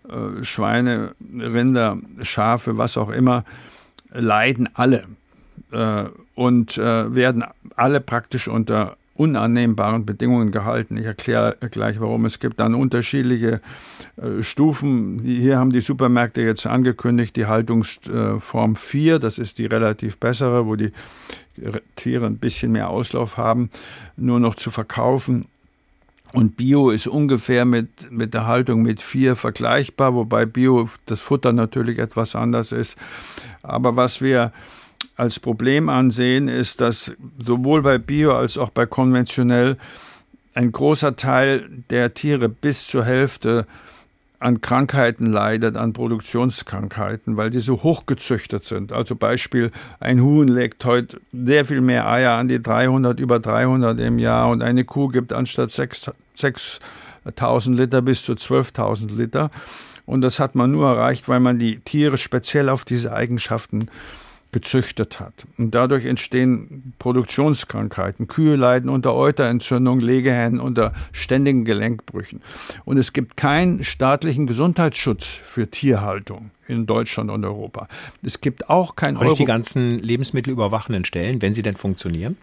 [0.08, 3.44] äh, Schweine, Rinder, Schafe, was auch immer,
[4.12, 5.04] leiden alle
[5.70, 7.44] äh, und äh, werden
[7.76, 10.96] alle praktisch unter unannehmbaren Bedingungen gehalten.
[10.96, 12.24] Ich erkläre gleich, warum.
[12.24, 13.60] Es gibt dann unterschiedliche
[14.16, 15.20] äh, Stufen.
[15.22, 20.76] Hier haben die Supermärkte jetzt angekündigt, die Haltungsform 4, das ist die relativ bessere, wo
[20.76, 20.92] die
[21.96, 23.70] Tiere ein bisschen mehr Auslauf haben,
[24.16, 25.46] nur noch zu verkaufen.
[26.32, 31.52] Und Bio ist ungefähr mit, mit der Haltung mit 4 vergleichbar, wobei Bio das Futter
[31.52, 32.96] natürlich etwas anders ist.
[33.62, 34.52] Aber was wir
[35.16, 37.12] als Problem ansehen, ist, dass
[37.44, 39.76] sowohl bei Bio als auch bei konventionell
[40.54, 43.66] ein großer Teil der Tiere bis zur Hälfte
[44.38, 48.92] an Krankheiten leidet, an Produktionskrankheiten, weil die so hochgezüchtet sind.
[48.92, 53.98] Also Beispiel, ein Huhn legt heute sehr viel mehr Eier an die 300, über 300
[53.98, 59.50] im Jahr und eine Kuh gibt anstatt 6.000 Liter bis zu 12.000 Liter.
[60.04, 63.88] Und das hat man nur erreicht, weil man die Tiere speziell auf diese Eigenschaften
[64.56, 65.46] gezüchtet hat.
[65.58, 68.26] Und dadurch entstehen Produktionskrankheiten.
[68.26, 72.40] Kühe leiden unter Euterentzündung, Legehennen unter ständigen Gelenkbrüchen.
[72.86, 77.86] Und es gibt keinen staatlichen Gesundheitsschutz für Tierhaltung in Deutschland und Europa.
[78.22, 82.38] Es gibt auch kein Euro die ganzen lebensmittelüberwachenden Stellen, wenn sie denn funktionieren?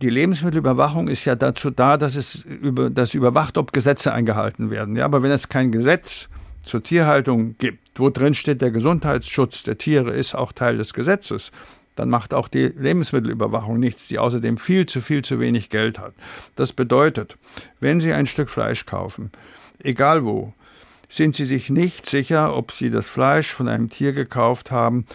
[0.00, 4.96] Die Lebensmittelüberwachung ist ja dazu da, dass es über, das überwacht, ob Gesetze eingehalten werden.
[4.96, 6.30] Ja, aber wenn es kein Gesetz
[6.64, 11.50] zur Tierhaltung gibt, wo drin steht, der Gesundheitsschutz der Tiere ist auch Teil des Gesetzes,
[11.96, 16.14] dann macht auch die Lebensmittelüberwachung nichts, die außerdem viel zu viel zu wenig Geld hat.
[16.54, 17.36] Das bedeutet,
[17.80, 19.32] wenn Sie ein Stück Fleisch kaufen,
[19.80, 20.52] egal wo,
[21.08, 25.06] sind Sie sich nicht sicher, ob Sie das Fleisch von einem Tier gekauft haben,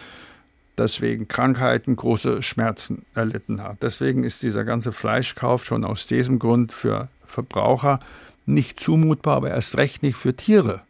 [0.76, 3.78] das wegen Krankheiten große Schmerzen erlitten hat.
[3.82, 8.00] Deswegen ist dieser ganze Fleischkauf schon aus diesem Grund für Verbraucher
[8.44, 10.82] nicht zumutbar, aber erst recht nicht für Tiere.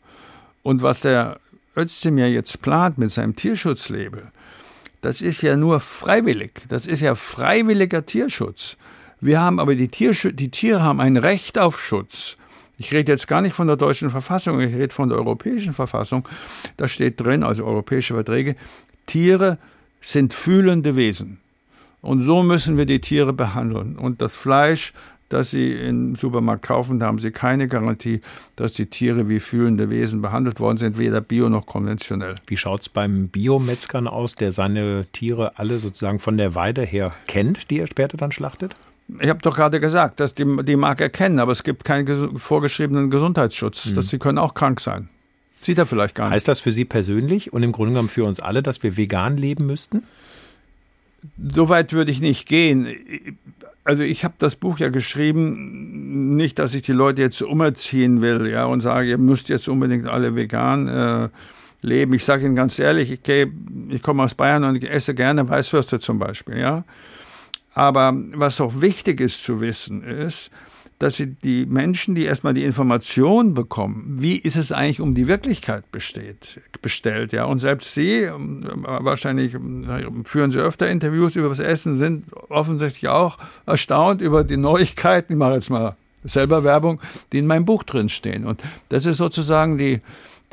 [0.63, 1.39] Und was der
[1.77, 4.31] Özdemir jetzt plant mit seinem Tierschutzlabel,
[5.05, 6.63] das ist ja nur freiwillig.
[6.69, 8.79] Das ist ja freiwilliger Tierschutz.
[9.21, 12.39] Wir haben aber die, Tiersch die Tiere haben ein Recht auf Schutz.
[12.79, 16.27] Ich rede jetzt gar nicht von der deutschen Verfassung, ich rede von der europäischen Verfassung.
[16.77, 18.57] Da steht drin, also europäische Verträge,
[19.07, 19.59] Tiere
[20.01, 21.39] sind fühlende Wesen.
[22.01, 23.97] Und so müssen wir die Tiere behandeln.
[23.97, 24.93] Und das Fleisch,
[25.29, 28.21] das Sie im Supermarkt kaufen, da haben Sie keine Garantie,
[28.57, 32.35] dass die Tiere wie fühlende Wesen behandelt worden sind, weder bio noch konventionell.
[32.47, 37.13] Wie schaut es beim Biometzgern aus, der seine Tiere alle sozusagen von der Weide her
[37.27, 38.77] kennt, die er später dann schlachtet?
[39.21, 42.39] Ich habe doch gerade gesagt, dass die, die mag er kennen, aber es gibt keinen
[42.39, 43.87] vorgeschriebenen Gesundheitsschutz.
[43.87, 43.95] Mhm.
[43.95, 45.09] Dass sie können auch krank sein.
[45.61, 46.35] Sieht er vielleicht gar nicht.
[46.35, 49.37] Heißt das für Sie persönlich und im Grunde genommen für uns alle, dass wir vegan
[49.37, 50.03] leben müssten?
[51.53, 52.87] So weit würde ich nicht gehen.
[53.85, 58.47] Also ich habe das Buch ja geschrieben, nicht, dass ich die Leute jetzt umerziehen will,
[58.47, 61.29] ja, und sage, ihr müsst jetzt unbedingt alle vegan äh,
[61.83, 62.15] leben.
[62.15, 63.21] Ich sage Ihnen ganz ehrlich, ich,
[63.91, 66.85] ich komme aus Bayern und ich esse gerne Weißwürste zum Beispiel, ja.
[67.75, 70.51] Aber was auch wichtig ist zu wissen, ist,
[70.99, 75.27] dass sie die Menschen, die erstmal die Information bekommen, wie ist es eigentlich um die
[75.27, 77.45] Wirklichkeit besteht, bestellt, ja.
[77.45, 83.09] Und selbst sie, ähm, wahrscheinlich ähm, führen sie öfter Interviews über das Essen, sind offensichtlich
[83.09, 85.35] auch erstaunt über die Neuigkeiten.
[85.35, 87.01] Ich mache jetzt mal selber Werbung,
[87.33, 88.45] die in meinem Buch drin stehen.
[88.45, 90.01] Und das ist sozusagen die,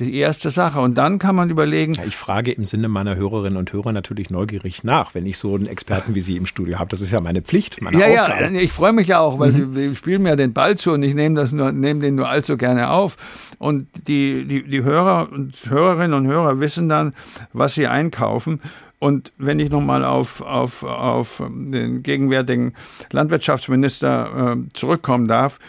[0.01, 0.79] die erste Sache.
[0.79, 1.95] Und dann kann man überlegen.
[2.05, 5.67] Ich frage im Sinne meiner Hörerinnen und Hörer natürlich neugierig nach, wenn ich so einen
[5.67, 6.89] Experten wie Sie im Studio habe.
[6.89, 8.53] Das ist ja meine Pflicht, meine ja, Aufgabe.
[8.55, 9.73] Ja, ich freue mich ja auch, weil mhm.
[9.73, 12.89] Sie, Sie, spielen mir den Ball zu und ich nehme nehme den nur allzu gerne
[12.89, 13.17] auf.
[13.59, 17.13] Und die, die, die Hörer und Hörerinnen und Hörer wissen dann,
[17.53, 18.59] was sie einkaufen.
[18.97, 22.73] Und wenn ich nochmal auf, auf, auf den gegenwärtigen
[23.11, 25.59] Landwirtschaftsminister äh, zurückkommen darf,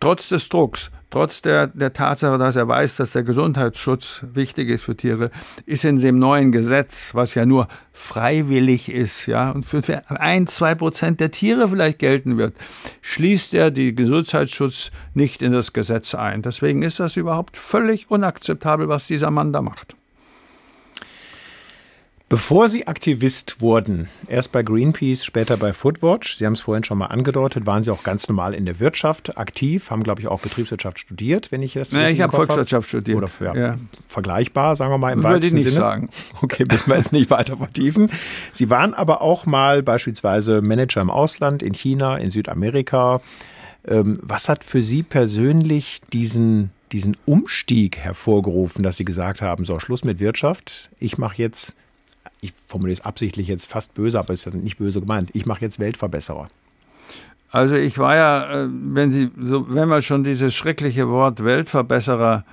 [0.00, 4.82] trotz des Drucks, trotz der, der Tatsache, dass er weiß, dass der Gesundheitsschutz wichtig ist
[4.82, 5.30] für Tiere,
[5.66, 10.74] ist in dem neuen Gesetz, was ja nur freiwillig ist, ja, und für, ein, zwei
[10.74, 12.56] Prozent der Tiere vielleicht gelten wird,
[13.02, 16.42] schließt er den Gesundheitsschutz nicht in das Gesetz ein.
[16.42, 19.94] Deswegen ist das überhaupt völlig unakzeptabel, was dieser Mann da macht.
[22.32, 26.96] Bevor Sie Aktivist wurden, erst bei Greenpeace, später bei Foodwatch, Sie haben es vorhin schon
[26.96, 30.40] mal angedeutet, waren Sie auch ganz normal in der Wirtschaft aktiv, haben, glaube ich, auch
[30.40, 33.18] Betriebswirtschaft studiert, wenn ich das Ja, ich habe Volkswirtschaft studiert.
[33.18, 33.76] Oder für, ja.
[34.08, 35.76] vergleichbar, sagen wir mal im Würde ich nicht Sinne.
[35.76, 36.08] sagen.
[36.40, 38.10] Okay, müssen wir jetzt nicht weiter vertiefen.
[38.50, 43.20] Sie waren aber auch mal beispielsweise Manager im Ausland, in China, in Südamerika.
[43.86, 49.78] Ähm, was hat für Sie persönlich diesen diesen Umstieg hervorgerufen, dass Sie gesagt haben, so
[49.80, 51.74] Schluss mit Wirtschaft, ich mache jetzt
[52.40, 55.30] ich formuliere es absichtlich jetzt fast böse, aber es ist nicht böse gemeint.
[55.32, 56.48] Ich mache jetzt Weltverbesserer.
[57.50, 62.44] Also ich war ja, äh, wenn Sie, so, wenn wir schon dieses schreckliche Wort Weltverbesserer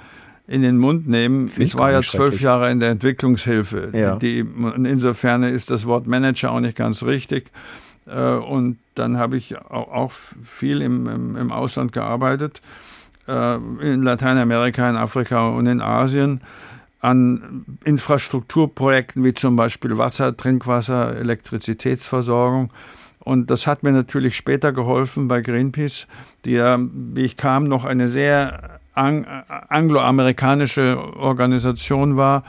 [0.48, 3.92] in den Mund nehmen, Find ich war ja zwölf Jahre in der Entwicklungshilfe.
[3.94, 4.16] Ja.
[4.16, 7.50] Die, insofern ist das Wort Manager auch nicht ganz richtig.
[8.08, 12.62] Äh, und dann habe ich auch viel im, im, im Ausland gearbeitet,
[13.28, 16.42] äh, in Lateinamerika, in Afrika und in Asien
[17.02, 22.72] an Infrastrukturprojekten wie zum Beispiel Wasser, Trinkwasser, Elektrizitätsversorgung.
[23.20, 26.08] Und das hat mir natürlich später geholfen bei Greenpeace,
[26.46, 29.26] die ja, wie ich kam, noch eine sehr ang
[29.70, 32.44] angloamerikanische Organisation war.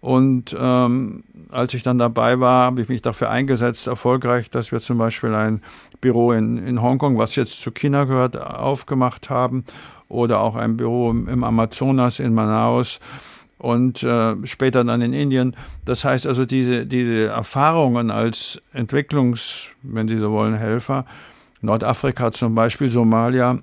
[0.00, 4.80] Und ähm, als ich dann dabei war, habe ich mich dafür eingesetzt, erfolgreich, dass wir
[4.80, 5.62] zum Beispiel ein
[6.00, 9.64] Büro in, in Hongkong, was jetzt zu China gehört, aufgemacht haben.
[10.08, 13.00] Oder auch ein Büro im, im Amazonas in Manaus
[13.58, 15.56] und äh, später dann in Indien.
[15.84, 21.06] Das heißt also, diese, diese Erfahrungen als Entwicklungs-, wenn Sie so wollen, Helfer,
[21.60, 23.58] Nordafrika zum Beispiel, Somalia,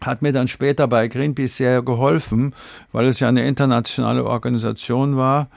[0.00, 2.54] hat mir dann später bei Greenpeace sehr geholfen,
[2.92, 5.48] weil es ja eine internationale Organisation war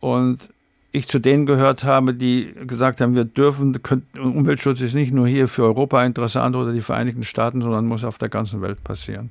[0.00, 0.48] und
[0.92, 3.78] ich zu denen gehört habe, die gesagt haben, wir dürfen,
[4.14, 8.16] Umweltschutz ist nicht nur hier für Europa interessant oder die Vereinigten Staaten, sondern muss auf
[8.16, 9.30] der ganzen Welt passieren.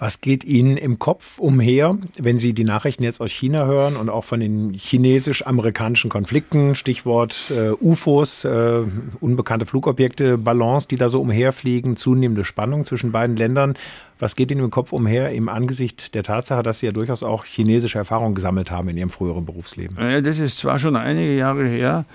[0.00, 4.08] Was geht Ihnen im Kopf umher, wenn Sie die Nachrichten jetzt aus China hören und
[4.08, 8.80] auch von den chinesisch-amerikanischen Konflikten, Stichwort äh, UFOs, äh,
[9.20, 13.74] unbekannte Flugobjekte, Ballons, die da so umherfliegen, zunehmende Spannung zwischen beiden Ländern.
[14.18, 17.44] Was geht Ihnen im Kopf umher im Angesicht der Tatsache, dass Sie ja durchaus auch
[17.44, 20.24] chinesische Erfahrungen gesammelt haben in Ihrem früheren Berufsleben?
[20.24, 22.06] Das ist zwar schon einige Jahre her.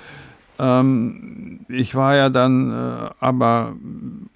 [0.57, 3.75] Ähm, ich war ja dann äh, aber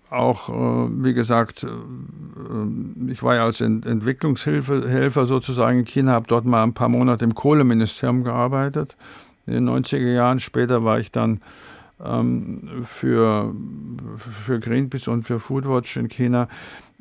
[0.10, 6.46] auch, äh, wie gesagt, äh, ich war ja als Entwicklungshilfer sozusagen in China, habe dort
[6.46, 8.96] mal ein paar Monate im Kohleministerium gearbeitet.
[9.46, 11.42] In den 90er Jahren später war ich dann
[12.04, 13.54] ähm, für,
[14.18, 16.48] für Greenpeace und für Foodwatch in China.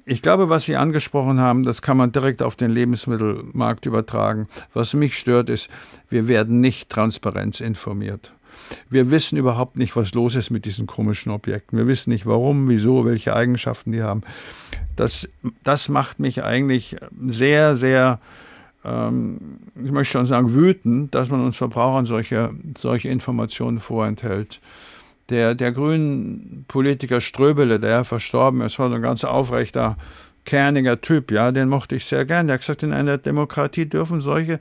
[0.05, 4.49] Ich glaube, was Sie angesprochen haben, das kann man direkt auf den Lebensmittelmarkt übertragen.
[4.73, 5.69] Was mich stört, ist,
[6.09, 8.33] wir werden nicht transparent informiert.
[8.91, 11.79] Wir wissen überhaupt nicht, was los ist mit diesen komischen Objekten.
[11.79, 14.23] Wir wissen nicht, warum, wieso, welche Eigenschaften die haben.
[14.97, 15.29] Das,
[15.63, 18.21] das macht mich eigentlich sehr, sehr
[18.85, 24.61] ähm, ich möchte schon sagen, wütend, dass man uns Verbrauchern solche, solche Informationen vorenthält.
[25.31, 29.97] Der, der grünen Politiker Ströbele, der verstorben ist, war ein ganz aufrechter,
[30.45, 32.47] kerniger Typ, ja, den mochte ich sehr gern.
[32.47, 34.61] Der hat gesagt, in einer Demokratie dürfen solche,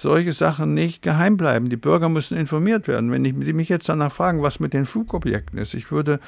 [0.00, 1.68] solche Sachen nicht geheim bleiben.
[1.68, 3.10] Die Bürger müssen informiert werden.
[3.10, 6.20] Wenn ich, Sie mich jetzt danach fragen, was mit den Flugobjekten ist, ich würde,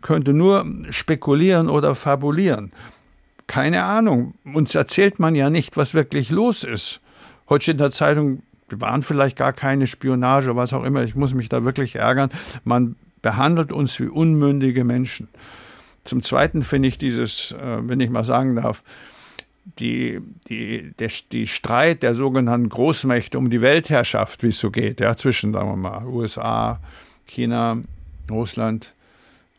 [0.00, 2.72] könnte nur spekulieren oder fabulieren.
[3.46, 4.34] Keine Ahnung.
[4.44, 7.00] Uns erzählt man ja nicht, was wirklich los ist.
[7.48, 11.04] Heute steht in der Zeitung, wir waren vielleicht gar keine Spionage, was auch immer.
[11.04, 12.30] Ich muss mich da wirklich ärgern.
[12.64, 15.28] Man behandelt uns wie unmündige Menschen.
[16.04, 18.82] Zum Zweiten finde ich dieses, äh, wenn ich mal sagen darf,
[19.78, 25.00] die, die, der, die Streit der sogenannten Großmächte um die Weltherrschaft, wie es so geht,
[25.00, 26.80] ja, zwischen, sagen wir mal, USA,
[27.26, 27.78] China,
[28.30, 28.94] Russland,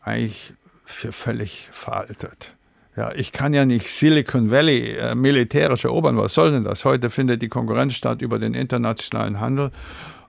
[0.02, 2.54] eigentlich für völlig veraltet.
[2.96, 6.16] Ja, ich kann ja nicht Silicon Valley äh, militärisch erobern.
[6.16, 6.84] Was soll denn das?
[6.84, 9.70] Heute findet die Konkurrenz statt über den internationalen Handel.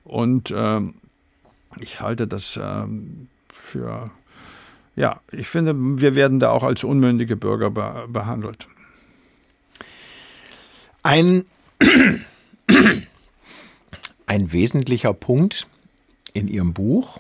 [0.04, 0.96] Und ähm,
[1.80, 4.12] ich halte das ähm, für,
[4.96, 8.68] ja, ich finde, wir werden da auch als unmündige Bürger be behandelt.
[11.02, 11.46] Ein,
[14.26, 15.68] ein wesentlicher Punkt
[16.34, 17.20] in Ihrem Buch,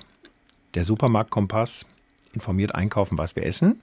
[0.73, 1.85] der Supermarktkompass,
[2.33, 3.81] informiert einkaufen, was wir essen,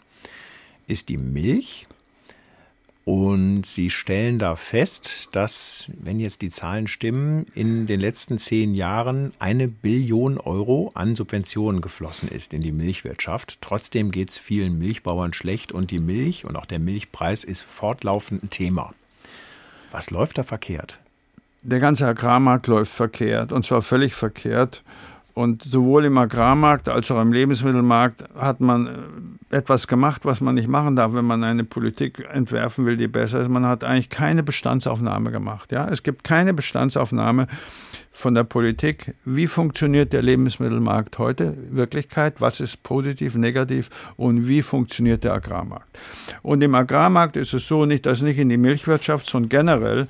[0.87, 1.87] ist die Milch.
[3.05, 8.75] Und sie stellen da fest, dass, wenn jetzt die Zahlen stimmen, in den letzten zehn
[8.75, 13.59] Jahren eine Billion Euro an Subventionen geflossen ist in die Milchwirtschaft.
[13.61, 18.43] Trotzdem geht es vielen Milchbauern schlecht und die Milch und auch der Milchpreis ist fortlaufend
[18.43, 18.93] ein Thema.
[19.93, 20.99] Was läuft da verkehrt?
[21.63, 24.83] Der ganze Agrarmarkt läuft verkehrt und zwar völlig verkehrt.
[25.35, 28.87] Und sowohl im Agrarmarkt als auch im Lebensmittelmarkt hat man
[29.51, 33.07] äh, etwas gemacht, was man nicht machen darf, wenn man eine Politik entwerfen will, die
[33.07, 33.51] besser ist.
[33.51, 35.73] Man hat eigentlich keine Bestandsaufnahme gemacht.
[35.73, 35.89] Ja?
[35.89, 37.49] Es gibt keine Bestandsaufnahme
[38.17, 39.15] von der Politik.
[39.27, 41.55] Wie funktioniert der Lebensmittelmarkt heute?
[41.71, 42.41] Wirklichkeit?
[42.41, 43.91] Was ist positiv, negativ?
[44.17, 45.99] Und wie funktioniert der Agrarmarkt?
[46.43, 50.09] Und im Agrarmarkt ist es so, nicht, dass nicht in die Milchwirtschaft, sondern generell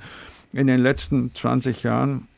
[0.53, 2.29] in den letzten 20 Jahren,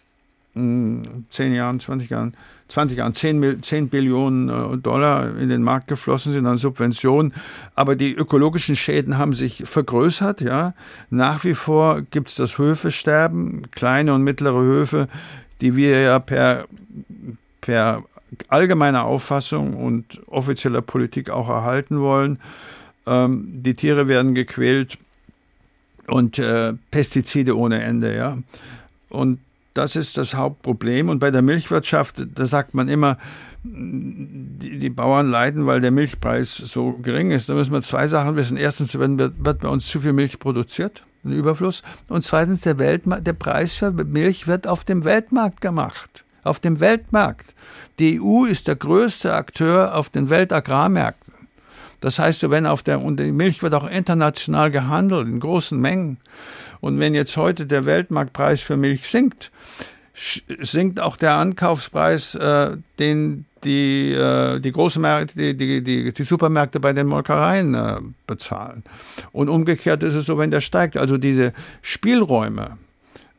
[0.55, 2.33] 10 hm, Jahren, 20 Jahren,
[2.69, 7.31] 20 Jahren 10, 10 Billionen äh, Dollar in den Markt geflossen sind an Subventionen.
[7.75, 10.41] Aber die ökologischen Schäden haben sich vergrößert.
[10.41, 10.73] Ja.
[11.11, 15.07] Nach wie vor gibt es das Höfesterben, kleine und mittlere Höfe,
[15.61, 16.67] die wir ja per,
[17.61, 18.03] per
[18.47, 22.39] allgemeiner Auffassung und offizieller Politik auch erhalten wollen.
[23.05, 24.97] Ähm, die Tiere werden gequält
[26.07, 28.15] und äh, Pestizide ohne Ende.
[28.15, 28.37] Ja.
[29.09, 29.39] Und
[29.73, 31.09] das ist das Hauptproblem.
[31.09, 33.17] Und bei der Milchwirtschaft, da sagt man immer,
[33.63, 37.49] die, die, Bauern leiden, weil der Milchpreis so gering ist.
[37.49, 38.57] Da müssen wir zwei Sachen wissen.
[38.57, 41.83] Erstens wird, wird bei uns zu viel Milch produziert, ein Überfluss.
[42.07, 46.25] Und zweitens, der, Weltma der Preis für Milch wird auf dem Weltmarkt gemacht.
[46.43, 47.53] Auf dem Weltmarkt.
[47.99, 51.33] Die EU ist der größte Akteur auf den Weltagrarmärkten.
[51.99, 56.17] Das heißt, wenn auf der, und die Milch wird auch international gehandelt in großen Mengen.
[56.79, 59.51] Und wenn jetzt heute der Weltmarktpreis für Milch sinkt,
[60.61, 66.23] sinkt auch der Ankaufspreis, äh, den die, äh, die großen Märkte, die, die, die, die
[66.23, 68.83] Supermärkte bei den Molkereien äh, bezahlen.
[69.31, 70.97] Und umgekehrt ist es so, wenn der steigt.
[70.97, 72.77] Also diese Spielräume,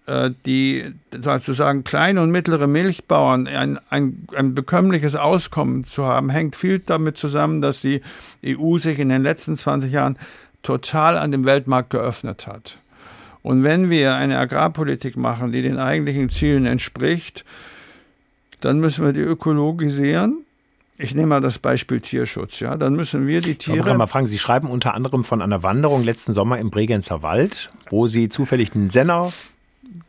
[0.06, 6.56] äh, die sozusagen kleine und mittlere Milchbauern ein, ein, ein bekömmliches Auskommen zu haben, hängt
[6.56, 8.02] viel damit zusammen, dass die
[8.44, 10.18] EU sich in den letzten 20 Jahren
[10.62, 12.78] total an dem Weltmarkt geöffnet hat.
[13.42, 17.44] Und wenn wir eine Agrarpolitik machen, die den eigentlichen Zielen entspricht,
[18.60, 20.44] dann müssen wir die ökologisieren.
[20.98, 22.60] Ich nehme mal das Beispiel Tierschutz.
[22.60, 23.78] Ja, dann müssen wir die Tiere.
[23.78, 24.26] Ich kann mal fragen.
[24.26, 28.74] Sie schreiben unter anderem von einer Wanderung letzten Sommer im Bregenzer Wald, wo Sie zufällig
[28.74, 29.32] einen Senner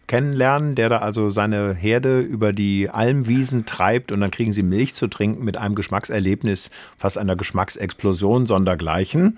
[0.08, 4.94] kennenlernen, der da also seine Herde über die Almwiesen treibt und dann kriegen sie Milch
[4.94, 9.38] zu trinken mit einem Geschmackserlebnis, fast einer Geschmacksexplosion sondergleichen,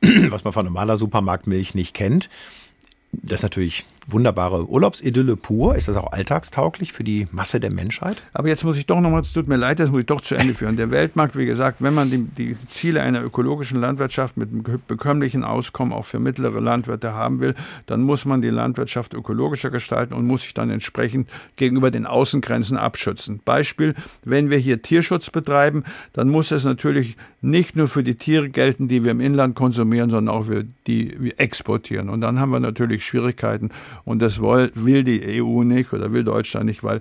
[0.00, 2.28] was man von normaler Supermarktmilch nicht kennt.
[3.22, 5.76] Das ist natürlich wunderbare Urlaubsidylle pur.
[5.76, 8.22] Ist das auch alltagstauglich für die Masse der Menschheit?
[8.32, 10.34] Aber jetzt muss ich doch nochmal, es tut mir leid, das muss ich doch zu
[10.34, 10.76] Ende führen.
[10.76, 15.44] Der Weltmarkt, wie gesagt, wenn man die, die Ziele einer ökologischen Landwirtschaft mit einem bekömmlichen
[15.44, 17.54] Auskommen auch für mittlere Landwirte haben will,
[17.86, 22.76] dann muss man die Landwirtschaft ökologischer gestalten und muss sich dann entsprechend gegenüber den Außengrenzen
[22.76, 23.40] abschützen.
[23.44, 28.50] Beispiel, wenn wir hier Tierschutz betreiben, dann muss es natürlich nicht nur für die Tiere
[28.50, 32.10] gelten, die wir im Inland konsumieren, sondern auch für die wir exportieren.
[32.10, 33.70] Und dann haben wir natürlich Schwierigkeiten
[34.04, 37.00] und das will die EU nicht oder will Deutschland nicht, weil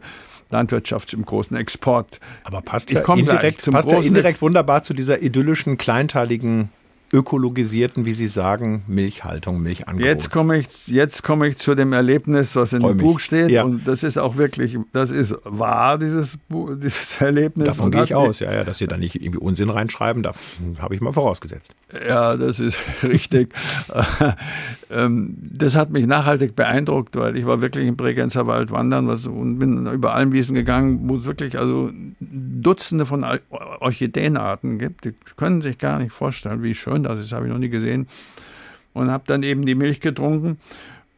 [0.49, 2.19] Landwirtschaft im großen Export.
[2.43, 6.69] Aber passt ja indirekt, passt ja indirekt wunderbar zu dieser idyllischen, kleinteiligen
[7.13, 10.05] ökologisierten, wie Sie sagen, Milchhaltung, Milchangebot.
[10.05, 13.49] Jetzt komme ich, jetzt komme ich zu dem Erlebnis, was in dem Buch steht.
[13.49, 13.63] Ja.
[13.63, 17.67] Und das ist auch wirklich, das ist wahr, dieses, dieses Erlebnis.
[17.67, 20.33] Davon gehe ich aus, ja, ja, dass Sie da nicht irgendwie Unsinn reinschreiben, da
[20.79, 21.73] habe ich mal vorausgesetzt.
[22.07, 23.53] Ja, das ist richtig.
[24.91, 29.27] Ähm, das hat mich nachhaltig beeindruckt, weil ich war wirklich im Bregenzer Wald wandern was,
[29.27, 33.23] und bin über allen Wiesen gegangen, wo es wirklich also Dutzende von
[33.79, 35.05] Orchideenarten gibt.
[35.05, 38.07] Die können sich gar nicht vorstellen, wie schön das ist, habe ich noch nie gesehen.
[38.93, 40.57] Und habe dann eben die Milch getrunken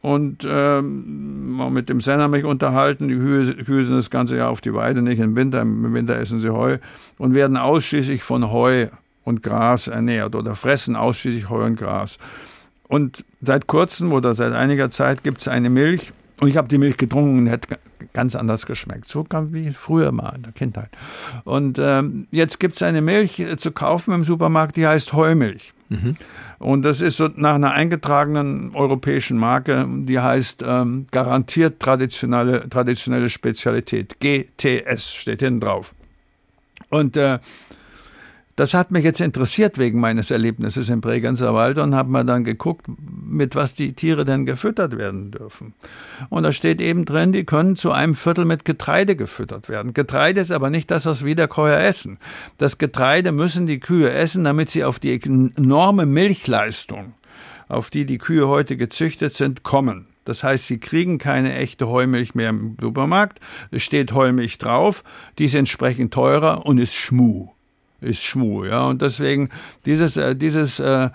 [0.02, 3.08] und ähm, mit dem Senner mich unterhalten.
[3.08, 5.62] Die Kühe, Kühe sind das ganze Jahr auf die Weide, nicht im Winter.
[5.62, 6.78] Im Winter essen sie Heu
[7.18, 8.88] und werden ausschließlich von Heu
[9.24, 12.18] und Gras ernährt oder fressen ausschließlich Heu und Gras.
[12.92, 16.12] Und seit kurzem oder seit einiger Zeit gibt es eine Milch.
[16.40, 17.66] Und ich habe die Milch getrunken und hat
[18.12, 19.06] ganz anders geschmeckt.
[19.06, 20.90] So wie früher mal in der Kindheit.
[21.44, 25.72] Und ähm, jetzt gibt es eine Milch äh, zu kaufen im Supermarkt, die heißt Heumilch.
[25.88, 26.16] Mhm.
[26.58, 33.30] Und das ist so nach einer eingetragenen europäischen Marke, die heißt ähm, garantiert traditionelle, traditionelle
[33.30, 34.20] Spezialität.
[34.20, 35.94] GTS steht hinten drauf.
[36.90, 37.38] Und äh,
[38.56, 42.44] das hat mich jetzt interessiert wegen meines Erlebnisses im Bregenzer Wald und habe mal dann
[42.44, 45.72] geguckt, mit was die Tiere denn gefüttert werden dürfen.
[46.28, 49.94] Und da steht eben drin, die können zu einem Viertel mit Getreide gefüttert werden.
[49.94, 52.18] Getreide ist aber nicht das, was Wiederkäuer essen.
[52.58, 57.14] Das Getreide müssen die Kühe essen, damit sie auf die enorme Milchleistung,
[57.68, 60.08] auf die die Kühe heute gezüchtet sind, kommen.
[60.24, 63.40] Das heißt, sie kriegen keine echte Heumilch mehr im Supermarkt.
[63.70, 65.02] Es steht Heumilch drauf,
[65.38, 67.50] die ist entsprechend teurer und ist Schmuh
[68.02, 68.64] ist Schmu.
[68.64, 68.88] Ja?
[68.88, 69.48] Und deswegen,
[69.86, 71.10] dieses, äh, dieses äh,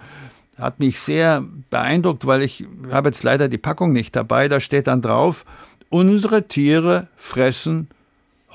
[0.58, 4.48] hat mich sehr beeindruckt, weil ich habe jetzt leider die Packung nicht dabei.
[4.48, 5.46] Da steht dann drauf,
[5.90, 7.90] unsere Tiere fressen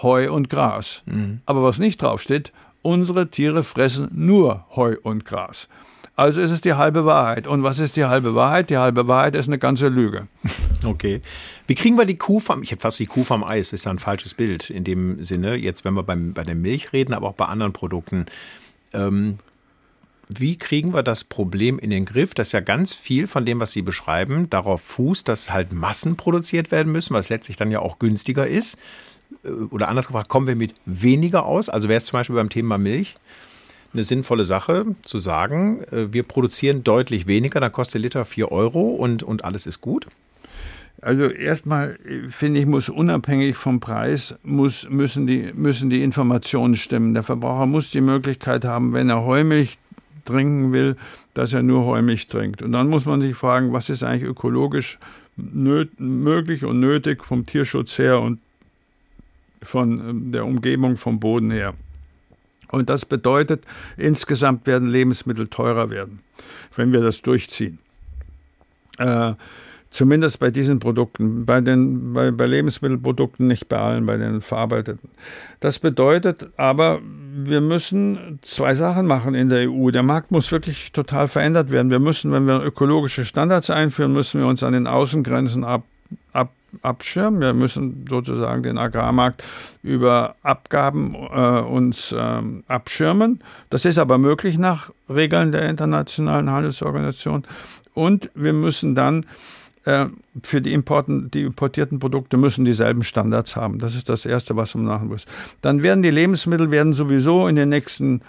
[0.03, 1.03] Heu und Gras.
[1.07, 1.41] Mhm.
[1.47, 2.53] Aber was nicht draufsteht,
[2.83, 5.69] unsere Tiere fressen nur Heu und Gras.
[6.15, 7.47] Also ist es die halbe Wahrheit.
[7.47, 8.69] Und was ist die halbe Wahrheit?
[8.71, 10.29] Die halbe Wahrheit ist eine ganze Lüge.
[10.85, 11.23] Okay.
[11.69, 13.85] Wie kriegen wir die Kuh vom, ich habe fast die Kuh vom Eis, das ist
[13.85, 17.15] ja ein falsches Bild in dem Sinne, jetzt wenn wir beim, bei der Milch reden,
[17.15, 18.27] aber auch bei anderen Produkten.
[18.93, 19.39] Ähm,
[20.29, 23.71] wie kriegen wir das Problem in den Griff, dass ja ganz viel von dem, was
[23.71, 28.01] Sie beschreiben, darauf fußt, dass halt Massen produziert werden müssen, was letztlich dann ja auch
[28.01, 28.77] günstiger ist?
[29.45, 31.69] Äh, oder anders gefragt, kommen wir mit weniger aus?
[31.69, 33.15] Also wäre es zum Beispiel beim Thema Milch
[33.93, 38.81] eine sinnvolle Sache zu sagen, äh, wir produzieren deutlich weniger, dann kostet Liter 4 Euro
[38.91, 40.07] und, und alles ist gut?
[41.01, 46.77] Also erstmal äh, finde ich, muss unabhängig vom Preis muss, müssen, die, müssen die Informationen
[46.77, 47.13] stimmen.
[47.13, 49.79] Der Verbraucher muss die Möglichkeit haben, wenn er Heumilch
[50.25, 50.97] trinken will,
[51.35, 52.63] dass er nur Heumilch trinkt.
[52.63, 54.99] Und dann muss man sich fragen, was ist eigentlich ökologisch
[55.37, 58.39] möglich und nötig vom Tierschutz her und
[59.63, 61.75] von ähm, der Umgebung vom Boden her.
[62.73, 63.65] Und das bedeutet,
[63.97, 66.21] insgesamt werden Lebensmittel teurer werden,
[66.75, 67.79] wenn wir das durchziehen.
[68.99, 69.35] Äh,
[69.91, 75.11] zumindest bei diesen Produkten, bei, den, bei, bei Lebensmittelprodukten, nicht bei allen, bei den verarbeiteten.
[75.61, 77.01] Das bedeutet aber,
[77.35, 79.91] wir müssen zwei Sachen machen in der EU.
[79.91, 81.91] Der Markt muss wirklich total verändert werden.
[81.91, 85.85] Wir müssen, wenn wir ökologische Standards einführen, müssen wir uns an den Außengrenzen ab,
[86.81, 87.41] abschirmen.
[87.41, 89.43] Wir müssen sozusagen den Agrarmarkt
[89.83, 93.41] über Abgaben äh, uns ähm, abschirmen.
[93.71, 97.45] Das ist aber möglich nach Regeln der Internationalen Handelsorganisation.
[97.95, 99.27] Und wir müssen dann
[99.85, 100.07] äh,
[100.43, 103.79] für die, Importen, die importierten Produkte müssen dieselben Standards haben.
[103.79, 105.27] Das ist das Erste, was man machen muss.
[105.61, 108.23] Dann werden die Lebensmittel werden sowieso in den nächsten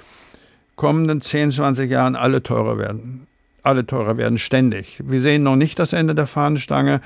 [0.75, 3.27] kommenden 10, 20 Jahren alle teurer werden
[3.63, 4.99] alle teurer werden, ständig.
[5.03, 7.01] Wir sehen noch nicht das Ende der Fahnenstange,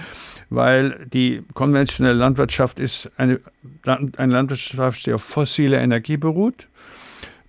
[0.49, 3.39] weil die konventionelle Landwirtschaft ist eine,
[3.85, 6.67] eine Landwirtschaft, die auf fossile Energie beruht.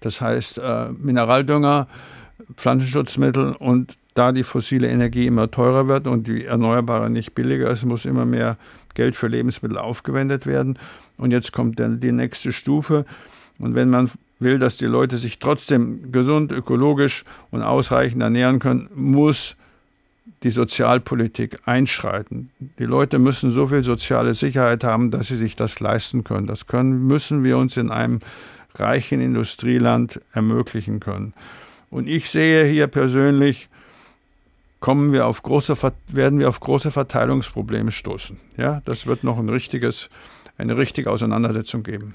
[0.00, 1.88] Das heißt äh, Mineraldünger,
[2.54, 7.84] Pflanzenschutzmittel und da die fossile Energie immer teurer wird und die erneuerbare nicht billiger ist,
[7.84, 8.56] muss immer mehr
[8.94, 10.78] Geld für Lebensmittel aufgewendet werden.
[11.18, 13.04] Und jetzt kommt dann die nächste Stufe.
[13.58, 18.88] Und wenn man will, dass die Leute sich trotzdem gesund, ökologisch und ausreichend ernähren können,
[18.94, 19.56] muss
[20.42, 22.50] die Sozialpolitik einschreiten.
[22.78, 26.46] Die Leute müssen so viel soziale Sicherheit haben, dass sie sich das leisten können.
[26.46, 28.20] Das können, müssen wir uns in einem
[28.76, 31.34] reichen Industrieland ermöglichen können.
[31.90, 33.68] Und ich sehe hier persönlich,
[34.80, 35.74] kommen wir auf große,
[36.08, 38.38] werden wir auf große Verteilungsprobleme stoßen.
[38.56, 40.08] Ja, das wird noch ein richtiges,
[40.56, 42.14] eine richtige Auseinandersetzung geben.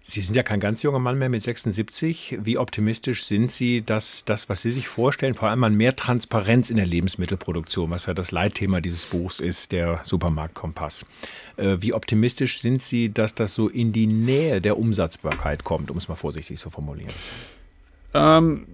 [0.00, 2.38] Sie sind ja kein ganz junger Mann mehr mit 76.
[2.40, 6.70] Wie optimistisch sind Sie, dass das, was Sie sich vorstellen, vor allem an mehr Transparenz
[6.70, 11.04] in der Lebensmittelproduktion, was ja das Leitthema dieses Buchs ist, der Supermarktkompass.
[11.56, 15.98] Äh, wie optimistisch sind Sie, dass das so in die Nähe der Umsatzbarkeit kommt, um
[15.98, 17.12] es mal vorsichtig zu formulieren?
[18.14, 18.66] Ähm,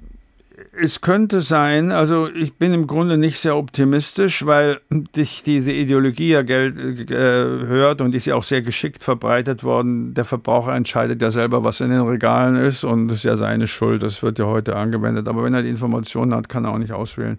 [0.81, 6.31] es könnte sein, also ich bin im Grunde nicht sehr optimistisch, weil dich diese Ideologie
[6.31, 10.15] ja Geld äh, hört und ist ja auch sehr geschickt verbreitet worden.
[10.15, 13.67] Der Verbraucher entscheidet ja selber, was in den Regalen ist und das ist ja seine
[13.67, 14.03] Schuld.
[14.03, 15.29] Das wird ja heute angewendet.
[15.29, 17.39] Aber wenn er die Informationen hat, kann er auch nicht auswählen.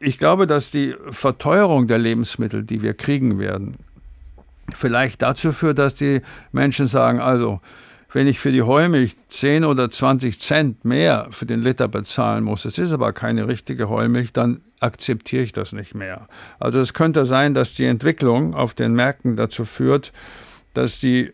[0.00, 3.76] Ich glaube, dass die Verteuerung der Lebensmittel, die wir kriegen werden,
[4.72, 7.60] vielleicht dazu führt, dass die Menschen sagen, also
[8.10, 12.64] wenn ich für die Heumilch 10 oder 20 Cent mehr für den Liter bezahlen muss,
[12.64, 16.28] es ist aber keine richtige Heumilch, dann akzeptiere ich das nicht mehr.
[16.58, 20.12] Also es könnte sein, dass die Entwicklung auf den Märkten dazu führt,
[20.72, 21.32] dass die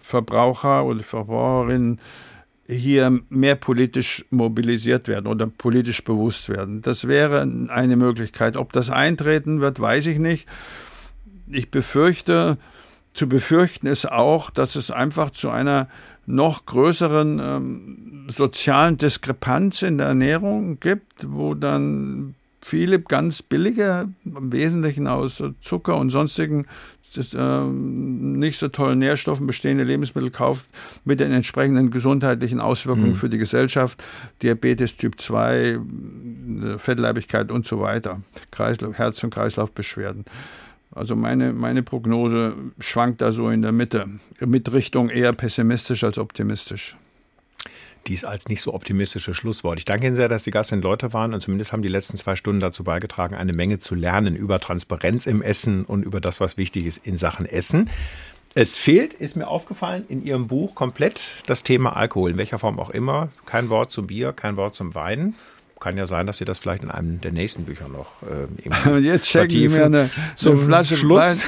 [0.00, 2.00] Verbraucher oder Verbraucherinnen
[2.66, 6.82] hier mehr politisch mobilisiert werden oder politisch bewusst werden.
[6.82, 8.56] Das wäre eine Möglichkeit.
[8.56, 10.46] Ob das eintreten wird, weiß ich nicht.
[11.46, 12.58] Ich befürchte,
[13.14, 15.88] zu befürchten ist auch, dass es einfach zu einer
[16.26, 24.52] noch größeren ähm, sozialen Diskrepanz in der Ernährung gibt, wo dann viele ganz billige, im
[24.52, 26.66] Wesentlichen aus Zucker und sonstigen
[27.14, 30.66] das, äh, nicht so tollen Nährstoffen bestehende Lebensmittel kauft,
[31.04, 33.14] mit den entsprechenden gesundheitlichen Auswirkungen mhm.
[33.14, 34.02] für die Gesellschaft,
[34.42, 35.78] Diabetes Typ 2, äh,
[36.78, 40.24] Fettleibigkeit und so weiter, Kreislauf, Herz- und Kreislaufbeschwerden.
[40.98, 44.08] Also meine, meine Prognose schwankt da so in der Mitte,
[44.40, 46.96] mit Richtung eher pessimistisch als optimistisch.
[48.08, 49.78] Dies als nicht so optimistisches Schlusswort.
[49.78, 52.16] Ich danke Ihnen sehr, dass Sie Gast in Leute waren und zumindest haben die letzten
[52.16, 56.40] zwei Stunden dazu beigetragen, eine Menge zu lernen über Transparenz im Essen und über das,
[56.40, 57.88] was wichtig ist in Sachen Essen.
[58.54, 62.80] Es fehlt, ist mir aufgefallen, in Ihrem Buch komplett das Thema Alkohol, in welcher Form
[62.80, 63.28] auch immer.
[63.46, 65.34] Kein Wort zum Bier, kein Wort zum Wein
[65.80, 69.28] kann ja sein, dass Sie das vielleicht in einem der nächsten Bücher noch äh, jetzt
[69.28, 71.40] schenken Sie mir eine, zum eine Flasche Schluss.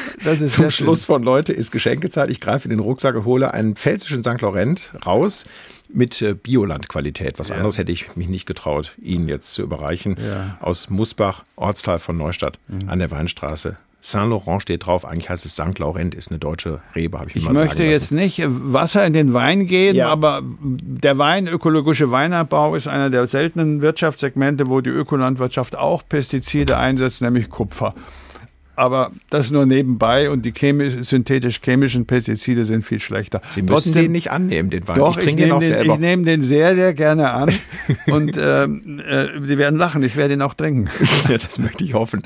[0.46, 2.30] Zum Schluss von Leute ist Geschenkezeit.
[2.30, 4.40] Ich greife in den Rucksack und hole einen pfälzischen St.
[4.40, 5.44] Laurent raus
[5.92, 7.38] mit äh, Bioland-Qualität.
[7.38, 7.56] Was ja.
[7.56, 10.16] anderes hätte ich mich nicht getraut, Ihnen jetzt zu überreichen.
[10.24, 10.56] Ja.
[10.60, 12.88] Aus Musbach, Ortsteil von Neustadt mhm.
[12.88, 13.76] an der Weinstraße.
[14.00, 15.78] Saint-Laurent steht drauf, eigentlich heißt es St.
[15.78, 19.66] Laurent, ist eine deutsche Rebe, habe ich Ich möchte jetzt nicht Wasser in den Wein
[19.66, 20.08] gehen, ja.
[20.08, 26.78] aber der Wein, ökologische Weinabbau, ist einer der seltenen Wirtschaftssegmente, wo die Ökolandwirtschaft auch Pestizide
[26.78, 27.94] einsetzt, nämlich Kupfer
[28.80, 33.42] aber das nur nebenbei und die chemisch, synthetisch-chemischen Pestizide sind viel schlechter.
[33.50, 34.96] Sie müssen Trotzdem, den nicht annehmen, den Wein.
[34.96, 37.52] Doch, ich, ich nehme den, ich nehme den sehr, sehr gerne an
[38.06, 40.88] und ähm, äh, Sie werden lachen, ich werde ihn auch trinken.
[41.28, 42.22] ja, das möchte ich hoffen.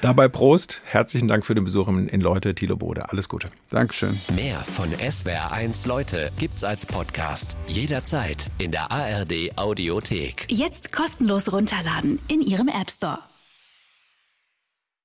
[0.00, 3.10] Dabei Prost, herzlichen Dank für den Besuch in, in Leute, Thilo Bode.
[3.10, 3.50] Alles Gute.
[3.68, 4.14] Dankeschön.
[4.34, 10.46] Mehr von SWR1 Leute gibt's als Podcast jederzeit in der ARD Audiothek.
[10.48, 13.18] Jetzt kostenlos runterladen in Ihrem App Store.